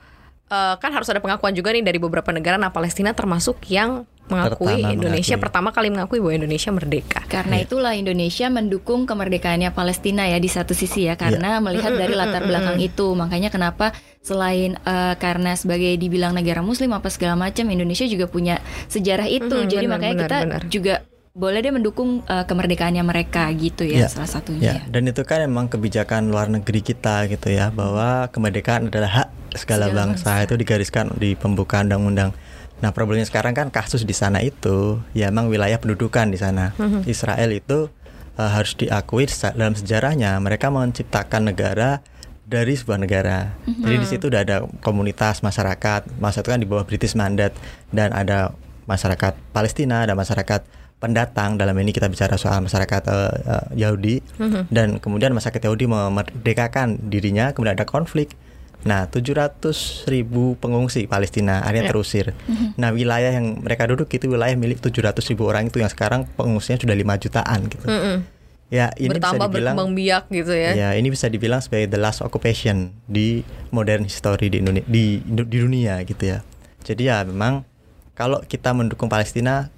uh, 0.52 0.74
kan 0.76 0.90
harus 0.92 1.08
ada 1.08 1.24
pengakuan 1.24 1.56
juga 1.56 1.72
nih 1.72 1.82
dari 1.82 1.96
beberapa 1.96 2.28
negara 2.30 2.60
nah 2.60 2.70
Palestina 2.70 3.16
termasuk 3.16 3.58
yang 3.72 4.04
mengakui 4.30 4.78
pertama 4.78 4.94
Indonesia 4.94 5.34
mengakui. 5.34 5.44
pertama 5.44 5.68
kali 5.74 5.88
mengakui 5.90 6.18
bahwa 6.22 6.34
Indonesia 6.38 6.70
merdeka. 6.70 7.20
Karena 7.26 7.54
ya. 7.58 7.62
itulah 7.66 7.92
Indonesia 7.98 8.46
mendukung 8.48 9.00
kemerdekaannya 9.04 9.70
Palestina 9.74 10.30
ya 10.30 10.38
di 10.38 10.50
satu 10.50 10.72
sisi 10.72 11.10
ya 11.10 11.18
karena 11.18 11.58
ya. 11.58 11.64
melihat 11.64 11.92
dari 11.96 12.14
latar 12.14 12.46
belakang 12.46 12.78
itu. 12.78 13.12
Makanya 13.18 13.50
kenapa 13.50 13.90
selain 14.22 14.78
uh, 14.86 15.18
karena 15.18 15.58
sebagai 15.58 15.90
dibilang 15.98 16.32
negara 16.32 16.62
muslim 16.62 16.94
apa 16.94 17.10
segala 17.10 17.34
macam 17.34 17.66
Indonesia 17.68 18.06
juga 18.06 18.30
punya 18.30 18.62
sejarah 18.86 19.26
itu. 19.26 19.50
Mm 19.50 19.62
-hmm, 19.66 19.72
Jadi 19.72 19.86
benar, 19.86 19.94
makanya 19.98 20.14
benar, 20.14 20.26
kita 20.30 20.38
benar. 20.46 20.62
juga 20.70 20.94
boleh 21.32 21.64
deh 21.64 21.72
mendukung 21.72 22.20
uh, 22.28 22.44
kemerdekaannya 22.44 23.00
mereka 23.08 23.48
gitu 23.56 23.88
ya, 23.88 24.04
ya 24.04 24.08
salah 24.12 24.28
satunya. 24.28 24.60
Ya, 24.60 24.76
dan 24.92 25.08
itu 25.08 25.24
kan 25.24 25.40
emang 25.40 25.72
kebijakan 25.72 26.28
luar 26.28 26.52
negeri 26.52 26.84
kita 26.84 27.24
gitu 27.32 27.48
ya 27.48 27.72
bahwa 27.72 28.28
kemerdekaan 28.28 28.92
adalah 28.92 29.24
hak 29.24 29.28
segala, 29.56 29.88
segala 29.88 30.12
bangsa. 30.12 30.28
bangsa 30.28 30.44
itu 30.44 30.54
digariskan 30.60 31.06
di 31.16 31.32
pembukaan 31.32 31.88
undang-undang 31.88 32.36
Nah 32.82 32.90
problemnya 32.90 33.24
sekarang 33.24 33.54
kan 33.54 33.70
kasus 33.70 34.02
di 34.02 34.12
sana 34.12 34.42
itu 34.42 34.98
ya 35.14 35.30
emang 35.30 35.46
wilayah 35.46 35.78
pendudukan 35.78 36.28
di 36.28 36.36
sana. 36.36 36.74
Mm-hmm. 36.74 37.02
Israel 37.06 37.50
itu 37.54 37.86
uh, 38.36 38.50
harus 38.50 38.74
diakui 38.74 39.30
dalam 39.54 39.78
sejarahnya 39.78 40.34
mereka 40.42 40.68
menciptakan 40.68 41.54
negara 41.54 42.02
dari 42.42 42.74
sebuah 42.74 42.98
negara. 42.98 43.54
Mm-hmm. 43.64 43.82
Jadi 43.86 43.96
di 43.96 44.06
situ 44.10 44.24
udah 44.26 44.40
ada 44.42 44.56
komunitas 44.82 45.46
masyarakat, 45.46 46.10
masa 46.18 46.42
itu 46.42 46.50
kan 46.50 46.60
di 46.60 46.66
bawah 46.66 46.82
British 46.82 47.14
Mandate 47.14 47.54
dan 47.94 48.10
ada 48.10 48.50
masyarakat 48.90 49.38
Palestina, 49.54 50.02
ada 50.02 50.18
masyarakat 50.18 50.82
pendatang 50.98 51.58
dalam 51.58 51.74
ini 51.82 51.90
kita 51.90 52.06
bicara 52.06 52.38
soal 52.38 52.62
masyarakat 52.62 53.02
uh, 53.10 53.34
uh, 53.46 53.66
Yahudi 53.74 54.22
mm-hmm. 54.42 54.62
dan 54.74 54.98
kemudian 54.98 55.30
masyarakat 55.34 55.62
Yahudi 55.70 55.86
memerdekakan 55.86 56.98
dirinya, 57.10 57.54
kemudian 57.54 57.78
ada 57.78 57.86
konflik 57.86 58.34
Nah, 58.82 59.06
700 59.06 60.10
ribu 60.10 60.58
pengungsi 60.58 61.06
Palestina 61.06 61.62
akhirnya 61.62 61.86
yeah. 61.86 61.90
terusir. 61.94 62.26
Mm-hmm. 62.34 62.68
Nah, 62.78 62.90
wilayah 62.90 63.30
yang 63.30 63.62
mereka 63.62 63.86
duduk 63.86 64.10
itu 64.10 64.26
wilayah 64.26 64.54
milik 64.58 64.82
700 64.82 65.22
ribu 65.30 65.46
orang 65.46 65.70
itu 65.70 65.78
yang 65.78 65.90
sekarang 65.90 66.26
pengungsinya 66.34 66.82
sudah 66.82 66.96
5 66.98 67.22
jutaan 67.22 67.60
gitu. 67.70 67.86
Mm-hmm. 67.86 68.16
Ya, 68.72 68.88
ini 68.96 69.12
Bertambah 69.12 69.36
bisa 69.36 69.52
dibilang 69.52 69.74
berkembang 69.76 69.92
biak 69.92 70.24
gitu 70.32 70.54
ya. 70.56 70.72
Ya, 70.72 70.88
ini 70.96 71.12
bisa 71.12 71.28
dibilang 71.28 71.60
sebagai 71.60 71.92
the 71.92 72.00
last 72.00 72.24
occupation 72.24 72.96
di 73.04 73.44
modern 73.68 74.08
history 74.08 74.48
di 74.48 74.64
Indonesia 74.64 74.88
di, 74.88 75.20
di 75.20 75.58
dunia 75.60 76.00
gitu 76.08 76.24
ya. 76.24 76.38
Jadi 76.80 77.12
ya 77.12 77.20
memang 77.22 77.68
kalau 78.16 78.40
kita 78.42 78.72
mendukung 78.72 79.12
Palestina 79.12 79.68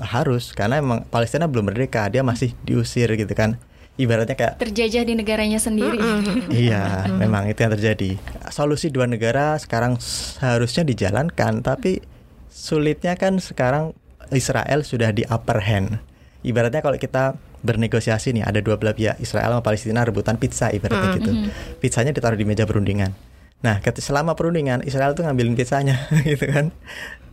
harus 0.00 0.54
karena 0.54 0.78
memang 0.78 1.02
Palestina 1.10 1.50
belum 1.50 1.74
merdeka, 1.74 2.06
dia 2.08 2.22
masih 2.22 2.54
diusir 2.62 3.10
gitu 3.18 3.34
kan 3.34 3.58
ibaratnya 3.94 4.34
kayak 4.34 4.58
terjajah 4.58 5.02
di 5.06 5.14
negaranya 5.14 5.58
sendiri. 5.62 5.98
iya, 6.66 7.06
memang 7.10 7.46
itu 7.46 7.62
yang 7.62 7.74
terjadi. 7.78 8.18
Solusi 8.50 8.90
dua 8.90 9.06
negara 9.06 9.54
sekarang 9.58 9.98
seharusnya 10.02 10.82
dijalankan, 10.82 11.62
tapi 11.62 12.02
sulitnya 12.50 13.14
kan 13.14 13.38
sekarang 13.38 13.94
Israel 14.34 14.82
sudah 14.82 15.14
di 15.14 15.22
upper 15.26 15.62
hand. 15.62 16.02
Ibaratnya 16.44 16.84
kalau 16.84 16.98
kita 16.98 17.38
bernegosiasi 17.64 18.36
nih 18.36 18.44
ada 18.44 18.60
dua 18.60 18.76
belah 18.76 18.92
pihak 18.92 19.16
Israel 19.24 19.56
sama 19.56 19.64
Palestina 19.64 20.04
rebutan 20.04 20.36
pizza 20.36 20.68
ibaratnya 20.68 21.08
gitu. 21.16 21.32
Pizzanya 21.80 22.12
ditaruh 22.12 22.36
di 22.36 22.44
meja 22.44 22.68
perundingan. 22.68 23.16
Nah, 23.64 23.80
selama 23.80 24.36
perundingan 24.36 24.84
Israel 24.84 25.16
tuh 25.16 25.24
ngambilin 25.24 25.56
pizzanya 25.56 26.12
gitu 26.28 26.44
kan 26.52 26.68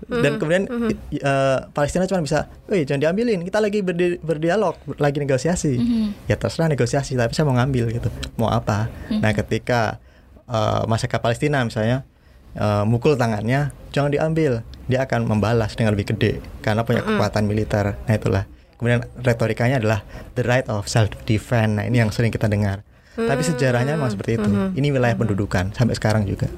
dan 0.10 0.18
mm-hmm. 0.18 0.40
kemudian 0.42 0.64
mm-hmm. 0.66 0.92
uh, 1.22 1.60
Palestina 1.76 2.10
cuma 2.10 2.26
bisa, 2.26 2.50
"Wih, 2.66 2.84
jangan 2.84 3.10
diambilin, 3.10 3.46
kita 3.46 3.62
lagi 3.62 3.86
berdi 3.86 4.18
berdialog, 4.22 4.74
lagi 4.98 5.22
negosiasi." 5.22 5.78
Mm-hmm. 5.78 6.06
Ya 6.26 6.36
terserah 6.40 6.70
negosiasi, 6.72 7.14
tapi 7.14 7.38
saya 7.38 7.46
mau 7.46 7.56
ngambil 7.58 7.94
gitu. 7.94 8.10
Mau 8.42 8.50
apa? 8.50 8.90
Mm-hmm. 8.90 9.20
Nah, 9.22 9.32
ketika 9.38 9.82
uh, 10.50 10.84
masyarakat 10.90 11.20
Palestina 11.22 11.62
misalnya 11.62 12.02
uh, 12.58 12.84
mukul 12.88 13.14
tangannya, 13.14 13.70
jangan 13.94 14.10
diambil. 14.10 14.66
Dia 14.90 15.08
akan 15.08 15.24
membalas 15.24 15.78
dengan 15.78 15.96
lebih 15.96 16.12
gede 16.18 16.42
karena 16.66 16.82
punya 16.82 17.06
mm-hmm. 17.06 17.22
kekuatan 17.22 17.44
militer. 17.46 17.86
Nah, 18.10 18.16
itulah. 18.18 18.44
Kemudian 18.82 19.06
retorikanya 19.22 19.78
adalah 19.78 20.02
the 20.34 20.42
right 20.42 20.66
of 20.66 20.90
self 20.90 21.14
defense. 21.30 21.78
Nah, 21.78 21.86
ini 21.86 22.02
yang 22.02 22.10
sering 22.10 22.34
kita 22.34 22.50
dengar. 22.50 22.82
Mm-hmm. 23.14 23.30
Tapi 23.30 23.42
sejarahnya 23.46 23.94
memang 23.94 24.10
seperti 24.10 24.42
itu. 24.42 24.50
Mm-hmm. 24.50 24.80
Ini 24.82 24.88
wilayah 24.90 25.16
pendudukan 25.16 25.70
sampai 25.78 25.94
sekarang 25.94 26.26
juga 26.26 26.50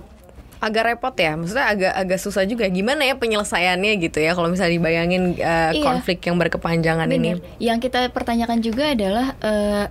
agak 0.63 0.83
repot 0.95 1.15
ya 1.19 1.35
maksudnya 1.35 1.67
agak 1.67 1.93
agak 1.93 2.19
susah 2.23 2.47
juga 2.47 2.63
gimana 2.71 3.03
ya 3.03 3.19
penyelesaiannya 3.19 3.91
gitu 3.99 4.23
ya 4.23 4.31
kalau 4.31 4.47
misalnya 4.47 4.79
dibayangin 4.79 5.35
uh, 5.35 5.75
iya. 5.75 5.83
konflik 5.83 6.23
yang 6.23 6.39
berkepanjangan 6.39 7.07
Bener. 7.11 7.43
ini 7.43 7.59
yang 7.59 7.83
kita 7.83 8.07
pertanyakan 8.15 8.63
juga 8.63 8.95
adalah 8.95 9.35
uh, 9.43 9.85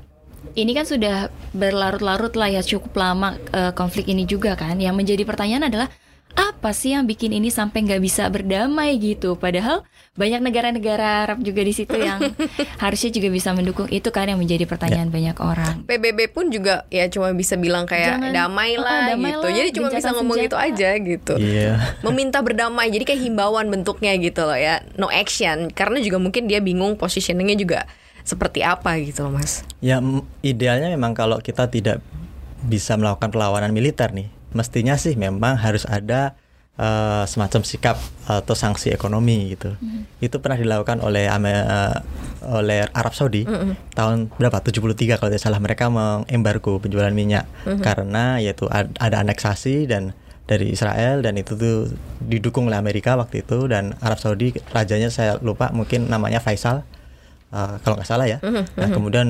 ini 0.57 0.73
kan 0.75 0.89
sudah 0.89 1.29
berlarut-larut 1.55 2.35
lah 2.35 2.49
ya 2.51 2.63
cukup 2.65 2.97
lama 2.97 3.37
uh, 3.53 3.71
konflik 3.77 4.09
ini 4.09 4.25
juga 4.25 4.57
kan 4.57 4.75
yang 4.81 4.97
menjadi 4.97 5.23
pertanyaan 5.29 5.69
adalah 5.69 5.89
apa 6.33 6.73
sih 6.73 6.97
yang 6.97 7.05
bikin 7.05 7.35
ini 7.35 7.53
sampai 7.53 7.85
nggak 7.85 8.03
bisa 8.03 8.29
berdamai 8.33 8.97
gitu? 8.97 9.37
Padahal 9.37 9.85
banyak 10.13 10.41
negara-negara 10.45 11.25
Arab 11.25 11.41
juga 11.41 11.65
di 11.65 11.73
situ 11.73 11.97
yang 11.97 12.21
harusnya 12.85 13.11
juga 13.13 13.29
bisa 13.33 13.53
mendukung 13.57 13.89
itu 13.89 14.09
kan 14.13 14.29
yang 14.29 14.41
menjadi 14.41 14.65
pertanyaan 14.69 15.09
ya. 15.09 15.13
banyak 15.13 15.37
orang. 15.41 15.75
PBB 15.89 16.33
pun 16.33 16.53
juga 16.53 16.85
ya 16.93 17.09
cuma 17.09 17.33
bisa 17.33 17.57
bilang 17.57 17.89
kayak 17.89 18.21
Jangan, 18.21 18.33
damai 18.33 18.77
lah 18.77 18.93
uh, 18.93 19.09
damai 19.17 19.31
gitu 19.33 19.47
lah, 19.49 19.55
jadi 19.57 19.69
cuma 19.73 19.89
bisa 19.93 20.09
ngomong 20.13 20.37
senjata. 20.41 20.49
itu 20.49 20.57
aja 20.57 20.91
gitu. 21.01 21.35
Yeah. 21.41 21.77
meminta 22.05 22.39
berdamai 22.45 22.93
jadi 22.93 23.05
kayak 23.09 23.23
himbauan 23.25 23.67
bentuknya 23.73 24.13
gitu 24.21 24.45
loh 24.45 24.57
ya. 24.57 24.85
No 25.01 25.09
action 25.09 25.73
karena 25.73 26.01
juga 26.05 26.21
mungkin 26.21 26.49
dia 26.49 26.61
bingung 26.61 27.01
positioningnya 27.01 27.57
juga 27.57 27.81
seperti 28.23 28.63
apa 28.63 29.01
gitu 29.01 29.27
loh 29.27 29.35
mas. 29.35 29.65
Ya 29.83 29.99
idealnya 30.41 30.93
memang 30.93 31.17
kalau 31.17 31.41
kita 31.41 31.67
tidak 31.69 31.99
bisa 32.63 32.95
melakukan 32.95 33.35
perlawanan 33.35 33.75
militer 33.75 34.15
nih 34.15 34.42
mestinya 34.53 34.95
sih 34.97 35.17
memang 35.17 35.59
harus 35.59 35.85
ada 35.89 36.37
uh, 36.79 37.25
semacam 37.29 37.61
sikap 37.67 37.97
atau 38.25 38.55
sanksi 38.57 38.93
ekonomi 38.93 39.57
gitu. 39.57 39.75
Mm-hmm. 39.77 40.03
Itu 40.23 40.39
pernah 40.41 40.57
dilakukan 40.61 41.03
oleh 41.03 41.29
uh, 41.29 41.97
oleh 42.43 42.87
Arab 42.93 43.13
Saudi 43.13 43.45
mm-hmm. 43.45 43.97
tahun 43.97 44.33
berapa? 44.39 44.59
73 44.63 45.19
kalau 45.19 45.31
tidak 45.33 45.43
salah 45.43 45.61
mereka 45.61 45.89
mengembargo 45.93 46.81
penjualan 46.81 47.13
minyak 47.13 47.45
mm-hmm. 47.65 47.83
karena 47.83 48.39
yaitu 48.41 48.69
ada 48.73 49.17
aneksasi 49.21 49.91
dan 49.91 50.17
dari 50.43 50.75
Israel 50.75 51.23
dan 51.23 51.39
itu 51.39 51.55
tuh 51.55 51.95
didukung 52.19 52.67
oleh 52.67 52.77
Amerika 52.77 53.15
waktu 53.15 53.47
itu 53.47 53.71
dan 53.71 53.95
Arab 54.03 54.19
Saudi 54.19 54.53
rajanya 54.75 55.09
saya 55.09 55.39
lupa 55.39 55.71
mungkin 55.71 56.11
namanya 56.11 56.43
Faisal 56.43 56.83
uh, 57.55 57.79
kalau 57.81 57.95
nggak 57.97 58.09
salah 58.09 58.27
ya. 58.27 58.39
Mm-hmm. 58.43 58.65
Nah 58.77 58.89
kemudian 58.91 59.29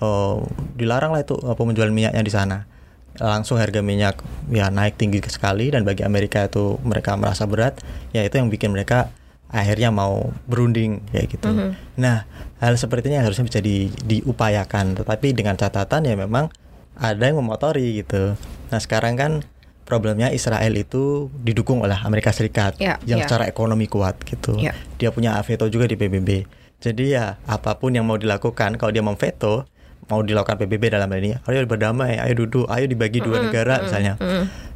oh, 0.00 0.48
dilarang 0.74 1.12
lah 1.14 1.22
itu 1.22 1.36
penjualan 1.38 1.92
minyaknya 1.92 2.24
di 2.24 2.32
sana 2.32 2.66
langsung 3.22 3.62
harga 3.62 3.78
minyak 3.78 4.18
ya 4.50 4.70
naik 4.74 4.98
tinggi 4.98 5.22
sekali 5.30 5.70
dan 5.70 5.86
bagi 5.86 6.02
Amerika 6.02 6.50
itu 6.50 6.82
mereka 6.82 7.14
merasa 7.14 7.46
berat 7.46 7.78
ya 8.10 8.26
itu 8.26 8.34
yang 8.38 8.50
bikin 8.50 8.74
mereka 8.74 9.14
akhirnya 9.54 9.94
mau 9.94 10.34
berunding 10.50 10.98
kayak 11.14 11.30
gitu. 11.30 11.46
Mm 11.46 11.54
-hmm. 11.54 11.70
Nah 12.02 12.26
hal 12.58 12.74
seperti 12.74 13.14
ini 13.14 13.22
harusnya 13.22 13.46
bisa 13.46 13.62
di, 13.62 13.86
diupayakan 14.02 14.98
tetapi 14.98 15.30
dengan 15.30 15.54
catatan 15.54 16.10
ya 16.10 16.18
memang 16.18 16.50
ada 16.98 17.22
yang 17.22 17.38
memotori 17.38 18.02
gitu. 18.02 18.34
Nah 18.74 18.80
sekarang 18.82 19.14
kan 19.14 19.32
problemnya 19.86 20.32
Israel 20.34 20.74
itu 20.74 21.28
didukung 21.44 21.84
oleh 21.84 21.94
Amerika 22.02 22.32
Serikat 22.32 22.80
yeah, 22.80 22.98
yang 23.04 23.22
yeah. 23.22 23.28
secara 23.28 23.46
ekonomi 23.46 23.86
kuat 23.86 24.18
gitu. 24.26 24.58
Yeah. 24.58 24.74
Dia 24.98 25.12
punya 25.14 25.38
veto 25.44 25.68
juga 25.70 25.86
di 25.86 25.94
PBB. 25.94 26.48
Jadi 26.82 27.14
ya 27.14 27.38
apa 27.46 27.78
pun 27.78 27.94
yang 27.94 28.08
mau 28.08 28.18
dilakukan 28.18 28.76
kalau 28.80 28.90
dia 28.90 29.04
memveto 29.04 29.68
mau 30.08 30.20
dilakukan 30.20 30.60
PBB 30.60 30.92
dalam 30.92 31.08
hal 31.08 31.18
ini 31.20 31.36
ayo 31.48 31.64
berdamai 31.64 32.20
ayo 32.20 32.44
duduk 32.44 32.68
ayo 32.68 32.84
dibagi 32.84 33.24
dua 33.24 33.40
negara 33.40 33.80
misalnya. 33.84 34.20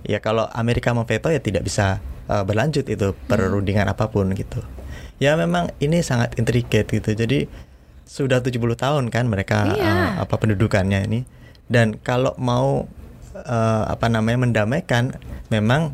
ya 0.06 0.18
kalau 0.24 0.48
Amerika 0.54 0.94
memveto 0.96 1.28
ya 1.28 1.40
tidak 1.42 1.66
bisa 1.66 2.00
uh, 2.30 2.44
berlanjut 2.44 2.86
itu 2.86 3.12
perundingan 3.26 3.88
apa 3.88 4.08
pun 4.08 4.30
gitu. 4.32 4.62
Ya 5.18 5.34
memang 5.34 5.74
ini 5.82 6.00
sangat 6.00 6.38
intricate 6.38 6.86
gitu. 6.86 7.10
Jadi 7.12 7.50
sudah 8.08 8.40
70 8.40 8.56
tahun 8.78 9.04
kan 9.12 9.28
mereka 9.28 9.74
iya. 9.74 10.16
uh, 10.16 10.24
apa 10.24 10.34
pendudukannya 10.38 11.04
ini. 11.10 11.20
Dan 11.68 12.00
kalau 12.00 12.32
mau 12.40 12.88
uh, 13.34 13.84
apa 13.84 14.06
namanya 14.08 14.46
mendamaikan 14.46 15.18
memang 15.52 15.92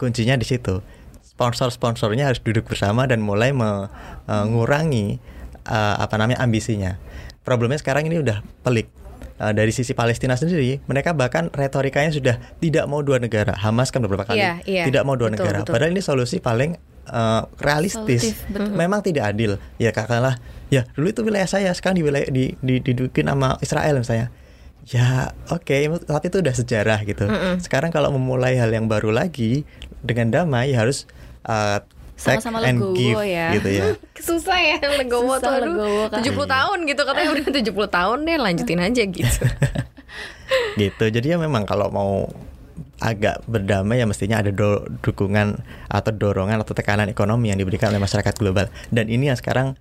kuncinya 0.00 0.38
di 0.38 0.46
situ. 0.46 0.80
Sponsor-sponsornya 1.26 2.28
harus 2.28 2.40
duduk 2.44 2.68
bersama 2.68 3.08
dan 3.08 3.24
mulai 3.24 3.52
mengurangi 3.56 5.16
uh, 5.64 5.96
apa 5.96 6.20
namanya 6.20 6.44
ambisinya 6.44 7.00
problemnya 7.50 7.82
sekarang 7.82 8.06
ini 8.06 8.22
udah 8.22 8.46
pelik 8.62 8.86
uh, 9.42 9.50
dari 9.50 9.74
sisi 9.74 9.90
Palestina 9.90 10.38
sendiri, 10.38 10.78
mereka 10.86 11.10
bahkan 11.10 11.50
retorikanya 11.50 12.14
sudah 12.14 12.38
tidak 12.62 12.86
mau 12.86 13.02
dua 13.02 13.18
negara. 13.18 13.58
Hamas 13.58 13.90
kan 13.90 14.06
beberapa 14.06 14.22
kali 14.22 14.38
yeah, 14.38 14.62
yeah. 14.62 14.86
tidak 14.86 15.02
mau 15.02 15.18
dua 15.18 15.34
betul, 15.34 15.42
negara. 15.42 15.58
Betul. 15.66 15.72
Padahal 15.74 15.90
ini 15.90 16.02
solusi 16.04 16.38
paling 16.38 16.78
uh, 17.10 17.50
realistis. 17.58 18.38
Solutif, 18.38 18.70
Memang 18.70 19.02
tidak 19.02 19.34
adil. 19.34 19.58
Ya 19.82 19.90
katakanlah, 19.90 20.38
ya 20.70 20.86
dulu 20.94 21.10
itu 21.10 21.26
wilayah 21.26 21.50
saya, 21.50 21.74
sekarang 21.74 21.98
di 21.98 22.04
wilayah 22.06 22.30
di, 22.30 22.54
di 22.62 22.78
didudukin 22.78 23.26
sama 23.26 23.58
Israel 23.58 23.98
misalnya. 23.98 24.30
Ya 24.90 25.36
oke, 25.50 25.66
okay, 25.66 25.90
tapi 26.06 26.30
itu 26.30 26.38
udah 26.40 26.54
sejarah 26.54 26.98
gitu. 27.02 27.26
Mm 27.26 27.34
-mm. 27.34 27.54
Sekarang 27.58 27.90
kalau 27.90 28.14
memulai 28.14 28.54
hal 28.54 28.70
yang 28.70 28.86
baru 28.86 29.10
lagi 29.10 29.66
dengan 30.00 30.30
damai, 30.32 30.72
ya 30.72 30.86
harus 30.86 31.04
uh, 31.44 31.84
Sama-sama 32.20 32.60
and 32.60 32.76
legowo 32.76 32.92
give 32.92 33.24
ya. 33.24 33.48
gitu 33.56 33.70
ya. 33.72 33.84
Susah 34.28 34.58
ya 34.60 34.76
legowo 35.00 35.40
Susah 35.40 35.40
tuh 35.40 35.52
aduh, 35.56 35.72
legowo, 35.72 36.02
Kak. 36.12 36.20
70 36.20 36.54
tahun 36.56 36.78
gitu 36.84 37.02
katanya 37.08 37.28
udah 37.32 37.44
70 37.48 37.96
tahun 37.96 38.18
deh 38.28 38.36
lanjutin 38.36 38.80
aja 38.84 39.02
gitu. 39.08 39.40
gitu 40.80 41.04
jadi 41.08 41.26
ya 41.34 41.36
memang 41.40 41.64
kalau 41.64 41.88
mau 41.88 42.28
agak 43.00 43.40
berdamai 43.48 44.00
ya 44.00 44.04
mestinya 44.04 44.44
ada 44.44 44.52
do- 44.52 44.84
dukungan 45.00 45.64
atau 45.88 46.12
dorongan 46.12 46.60
atau 46.60 46.76
tekanan 46.76 47.08
ekonomi 47.08 47.48
yang 47.48 47.56
diberikan 47.56 47.88
oleh 47.88 48.00
masyarakat 48.02 48.36
global 48.36 48.68
dan 48.92 49.08
ini 49.08 49.32
yang 49.32 49.38
sekarang 49.40 49.72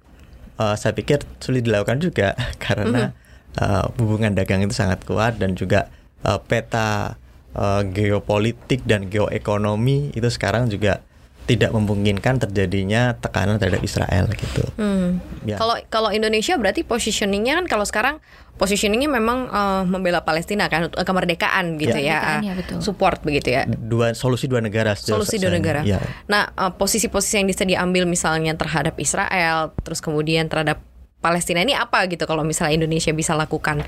eh, 0.55 0.75
saya 0.79 0.95
pikir 0.95 1.27
sulit 1.43 1.67
dilakukan 1.67 1.99
juga 1.99 2.39
karena 2.63 3.11
eh, 3.59 3.83
hubungan 3.99 4.31
dagang 4.31 4.63
itu 4.63 4.71
sangat 4.71 5.03
kuat 5.03 5.35
dan 5.35 5.59
juga 5.59 5.91
eh, 6.23 6.39
peta 6.47 7.19
eh, 7.55 7.81
geopolitik 7.91 8.87
dan 8.87 9.11
geoekonomi 9.11 10.15
itu 10.15 10.27
sekarang 10.31 10.71
juga 10.71 11.03
tidak 11.49 11.73
memungkinkan 11.73 12.37
terjadinya 12.37 13.17
tekanan 13.17 13.57
terhadap 13.57 13.81
Israel 13.81 14.29
gitu. 14.37 14.61
Hmm. 14.77 15.17
Ya. 15.41 15.57
Kalau 15.57 15.81
kalau 15.89 16.13
Indonesia 16.13 16.53
berarti 16.61 16.85
positioningnya 16.85 17.57
kan 17.57 17.65
kalau 17.65 17.89
sekarang 17.89 18.21
positioningnya 18.61 19.09
memang 19.09 19.49
eh, 19.49 19.83
membela 19.89 20.21
Palestina 20.21 20.69
kan 20.69 20.93
eh, 20.93 21.05
kemerdekaan 21.07 21.81
gitu 21.81 21.97
ya, 21.97 22.21
Kemerdekaan, 22.21 22.39
eh, 22.45 22.45
ya, 22.45 22.53
betul. 22.53 22.77
support 22.85 23.25
begitu 23.25 23.49
ya. 23.49 23.65
Dua 23.65 24.13
solusi 24.13 24.45
dua 24.45 24.61
negara. 24.61 24.93
Solusi 24.93 25.41
dua 25.41 25.49
negara. 25.49 25.81
Ya. 25.81 25.97
Nah 26.29 26.53
eh, 26.53 26.69
posisi-posisi 26.69 27.41
yang 27.41 27.49
bisa 27.49 27.65
diambil 27.65 28.05
misalnya 28.05 28.53
terhadap 28.53 28.93
Israel, 29.01 29.73
terus 29.81 30.05
kemudian 30.05 30.45
terhadap 30.53 30.85
Palestina 31.17 31.65
ini 31.65 31.73
apa 31.73 32.05
gitu 32.05 32.29
kalau 32.29 32.45
misalnya 32.45 32.77
Indonesia 32.77 33.09
bisa 33.09 33.33
lakukan 33.33 33.81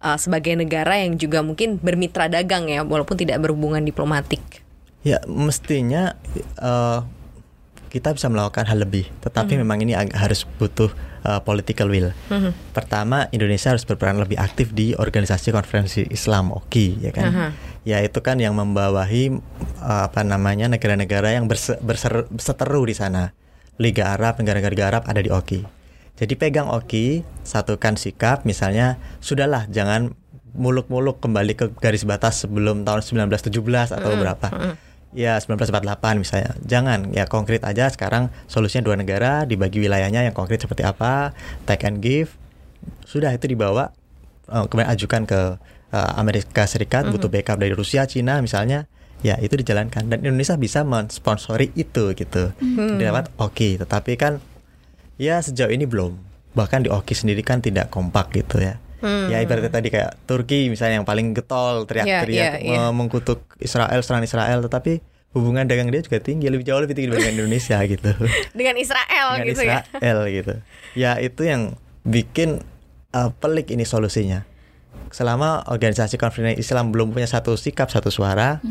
eh, 0.00 0.16
sebagai 0.16 0.56
negara 0.56 0.96
yang 0.96 1.20
juga 1.20 1.44
mungkin 1.44 1.76
bermitra 1.76 2.32
dagang 2.32 2.72
ya 2.72 2.80
walaupun 2.88 3.20
tidak 3.20 3.36
berhubungan 3.44 3.84
diplomatik. 3.84 4.64
Ya 5.02 5.18
mestinya 5.26 6.14
eh, 6.56 7.00
kita 7.88 8.08
bisa 8.10 8.24
melakukan 8.26 8.64
hal 8.64 8.80
lebih, 8.80 9.04
tetapi 9.20 9.52
memang 9.58 9.76
ini 9.78 9.92
ag- 9.92 10.14
harus 10.14 10.48
butuh 10.56 10.88
eh, 11.22 11.40
political 11.42 11.86
will. 11.86 12.14
Pertama, 12.70 13.28
Indonesia 13.28 13.68
harus 13.68 13.82
berperan 13.82 14.16
lebih 14.16 14.38
aktif 14.38 14.70
di 14.70 14.94
organisasi 14.94 15.50
konferensi 15.50 16.06
Islam 16.08 16.50
(OKI), 16.50 17.02
ya 17.02 17.10
kan? 17.10 17.28
Aha. 17.28 17.46
Ya 17.82 17.98
itu 17.98 18.22
kan 18.22 18.38
yang 18.38 18.54
membawahi 18.54 19.34
eh, 19.82 20.02
apa 20.06 20.22
namanya 20.22 20.66
negara-negara 20.66 21.34
yang 21.34 21.44
berse- 21.44 21.82
berseteru 22.30 22.86
di 22.86 22.94
sana. 22.94 23.34
Liga 23.76 24.12
Arab, 24.12 24.38
negara-negara 24.38 24.86
Arab 24.86 25.02
ada 25.04 25.18
di 25.18 25.28
OKI. 25.28 25.64
Jadi 26.14 26.36
pegang 26.36 26.70
OKI, 26.70 27.24
satukan 27.42 27.96
sikap, 27.96 28.44
misalnya 28.44 28.96
sudahlah 29.18 29.66
jangan 29.66 30.14
muluk-muluk 30.52 31.18
kembali 31.18 31.52
ke 31.52 31.72
garis 31.74 32.04
batas 32.04 32.44
sebelum 32.44 32.84
tahun 32.84 33.00
1917 33.00 33.48
atau 33.90 34.12
berapa. 34.14 34.48
Ya 35.12 35.36
1948 35.36 36.16
misalnya. 36.16 36.56
Jangan 36.64 37.12
ya 37.12 37.28
konkret 37.28 37.60
aja 37.68 37.92
sekarang 37.92 38.32
solusinya 38.48 38.88
dua 38.88 38.96
negara 38.96 39.44
dibagi 39.44 39.80
wilayahnya 39.84 40.24
yang 40.24 40.32
konkret 40.32 40.64
seperti 40.64 40.88
apa, 40.88 41.36
take 41.68 41.84
and 41.84 42.00
give. 42.00 42.32
Sudah 43.04 43.28
itu 43.32 43.44
dibawa 43.44 43.92
eh, 44.48 44.64
kemudian 44.66 44.88
ajukan 44.88 45.22
ke 45.28 45.40
eh, 45.92 46.12
Amerika 46.16 46.64
Serikat 46.64 47.12
butuh 47.12 47.28
backup 47.28 47.60
dari 47.60 47.76
Rusia, 47.76 48.08
Cina 48.08 48.40
misalnya. 48.40 48.88
Ya 49.22 49.38
itu 49.38 49.54
dijalankan 49.54 50.10
dan 50.10 50.18
Indonesia 50.26 50.58
bisa 50.58 50.82
mensponsori 50.82 51.70
itu 51.78 52.10
gitu. 52.16 52.50
Dapat 52.98 53.30
oke, 53.38 53.78
tetapi 53.78 54.18
kan 54.18 54.42
ya 55.14 55.38
sejauh 55.38 55.70
ini 55.70 55.86
belum. 55.86 56.18
Bahkan 56.58 56.84
di 56.84 56.90
OKI 56.90 57.14
sendiri 57.14 57.46
kan 57.46 57.62
tidak 57.62 57.88
kompak 57.94 58.34
gitu 58.34 58.58
ya. 58.58 58.82
Ya 59.02 59.38
ibaratnya 59.38 59.68
tadi 59.68 59.90
kayak 59.90 60.14
Turki 60.24 60.66
misalnya 60.66 60.98
yang 60.98 61.06
paling 61.06 61.32
getol 61.32 61.84
teriak-teriak 61.84 62.62
Ya, 62.62 62.62
ya, 62.62 62.72
ya. 62.72 62.78
eh, 62.86 62.92
mengkutuk 62.92 63.42
Israel, 63.58 63.98
serang 64.00 64.22
Israel, 64.22 64.62
tetapi 64.62 65.02
hubungan 65.32 65.64
dagang 65.64 65.88
dia 65.88 65.98
juga 65.98 66.20
tinggi, 66.20 66.46
lebih 66.46 66.62
jauh 66.62 66.78
lebih 66.78 66.92
tinggi 66.92 67.08
dibandingkan 67.08 67.36
Indonesia 67.40 67.78
gitu. 67.82 68.10
Dengan 68.52 68.76
Israel 68.76 69.26
Dengan 69.34 69.46
gitu 69.48 69.62
ya. 69.64 69.78
Israel 69.82 70.18
gitu. 70.28 70.54
Ya 70.94 71.12
itu 71.18 71.42
yang 71.42 71.74
bikin 72.02 72.62
eh, 73.10 73.30
pelik 73.36 73.68
ini 73.68 73.82
solusinya. 73.82 74.46
Selama 75.08 75.68
organisasi 75.68 76.16
konferensi 76.16 76.56
Islam 76.56 76.88
belum 76.88 77.12
punya 77.12 77.28
satu 77.28 77.52
sikap, 77.52 77.92
satu 77.92 78.08
suara 78.08 78.64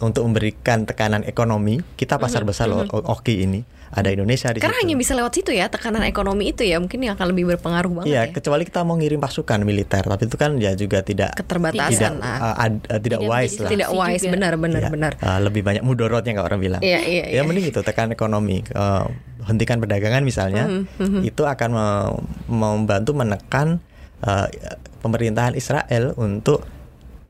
untuk 0.00 0.24
memberikan 0.24 0.88
tekanan 0.88 1.24
ekonomi, 1.24 1.76
kita 1.94 2.16
pasar 2.16 2.40
besar 2.42 2.72
loh 2.72 2.88
OKI 2.88 3.44
ini. 3.44 3.60
Ada 3.94 4.10
Indonesia 4.10 4.50
di 4.50 4.58
Karena 4.58 4.74
situ. 4.74 4.82
hanya 4.84 4.94
bisa 4.98 5.12
lewat 5.14 5.32
situ 5.32 5.50
ya 5.50 5.66
tekanan 5.66 6.02
ekonomi 6.02 6.50
itu 6.50 6.62
ya 6.62 6.76
mungkin 6.76 6.98
yang 6.98 7.14
akan 7.14 7.30
lebih 7.30 7.54
berpengaruh 7.54 7.90
banget 7.94 8.10
Iya, 8.10 8.20
ya. 8.20 8.32
kecuali 8.34 8.62
kita 8.62 8.82
mau 8.82 8.94
ngirim 8.94 9.16
pasukan 9.16 9.62
militer, 9.62 10.02
tapi 10.02 10.22
itu 10.24 10.34
kan 10.34 10.58
ya 10.58 10.74
juga 10.74 11.00
tidak 11.00 11.32
Keterbatasan 11.34 11.94
tidak 11.94 12.12
lah. 12.18 12.36
uh, 12.36 12.56
ad- 12.60 12.84
uh, 12.84 12.98
tidak 12.98 13.22
Tidak 13.22 13.30
wise 13.30 13.54
lah. 13.56 13.70
Tidak 13.70 13.88
wise 13.88 14.24
benar 14.26 14.52
benar 14.56 14.82
Iya, 14.82 14.90
benar. 14.90 15.12
uh, 15.16 15.38
lebih 15.40 15.62
banyak 15.62 15.80
mudorotnya 15.80 16.34
kalau 16.34 16.46
orang 16.48 16.58
bilang. 16.58 16.82
Iya, 16.82 17.00
iya, 17.00 17.24
Ya 17.30 17.34
iya. 17.36 17.42
mending 17.42 17.70
itu 17.70 17.80
tekan 17.80 18.10
ekonomi, 18.10 18.66
uh, 18.70 19.06
hentikan 19.44 19.78
perdagangan 19.78 20.20
misalnya, 20.20 20.66
Mm-hmm, 20.66 21.22
itu 21.22 21.42
akan 21.44 21.70
me- 21.70 22.14
membantu 22.50 23.14
menekan 23.14 23.78
uh, 24.20 24.50
pemerintahan 24.98 25.54
Israel 25.54 26.16
untuk 26.16 26.66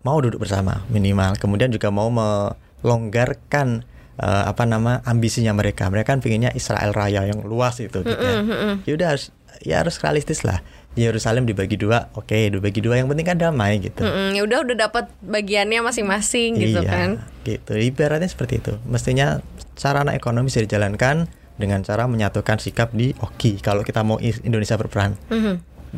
mau 0.01 0.17
duduk 0.17 0.41
bersama 0.41 0.81
minimal, 0.87 1.37
kemudian 1.37 1.69
juga 1.69 1.89
mau 1.89 2.09
melonggarkan 2.09 3.85
uh, 4.21 4.45
apa 4.51 4.63
nama 4.67 5.01
ambisinya 5.07 5.55
mereka. 5.55 5.89
Mereka 5.91 6.15
kan 6.15 6.21
pinginnya 6.23 6.51
Israel 6.55 6.95
Raya 6.95 7.27
yang 7.27 7.43
luas 7.47 7.79
itu. 7.83 8.03
Gitu 8.05 8.15
ya. 8.15 8.43
Ya 8.85 8.93
udah 8.95 9.09
harus 9.17 9.25
ya 9.63 9.81
harus 9.83 9.99
realistis 10.03 10.43
lah. 10.43 10.61
Yerusalem 10.95 11.43
dibagi 11.43 11.75
dua, 11.75 12.07
oke 12.15 12.55
dibagi 12.55 12.79
dua. 12.79 13.03
Yang 13.03 13.09
penting 13.11 13.27
kan 13.27 13.39
damai 13.39 13.83
gitu. 13.83 14.07
Mm-mm, 14.07 14.39
ya 14.39 14.47
udah 14.47 14.59
udah 14.63 14.77
dapat 14.79 15.11
bagiannya 15.27 15.83
masing-masing 15.83 16.55
gitu 16.55 16.87
iya, 16.87 16.91
kan. 16.91 17.09
gitu. 17.43 17.75
Ibaratnya 17.75 18.31
seperti 18.31 18.63
itu. 18.63 18.79
Mestinya 18.87 19.43
sarana 19.75 20.15
ekonomi 20.15 20.55
bisa 20.55 20.63
dijalankan 20.63 21.27
dengan 21.59 21.83
cara 21.83 22.07
menyatukan 22.07 22.63
sikap 22.63 22.95
di 22.95 23.11
OKI. 23.19 23.59
Kalau 23.59 23.83
kita 23.83 24.07
mau 24.07 24.23
Indonesia 24.23 24.79
berperan, 24.79 25.19
Mhm. 25.35 25.55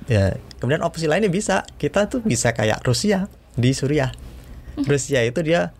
ya. 0.09 0.33
Kemudian 0.57 0.81
opsi 0.81 1.05
lainnya 1.05 1.29
bisa. 1.29 1.69
Kita 1.77 2.09
tuh 2.09 2.25
bisa 2.25 2.57
kayak 2.57 2.81
Rusia 2.81 3.29
di 3.53 3.77
Suriah. 3.77 4.13
Rusia 4.81 5.21
itu 5.25 5.45
dia 5.45 5.77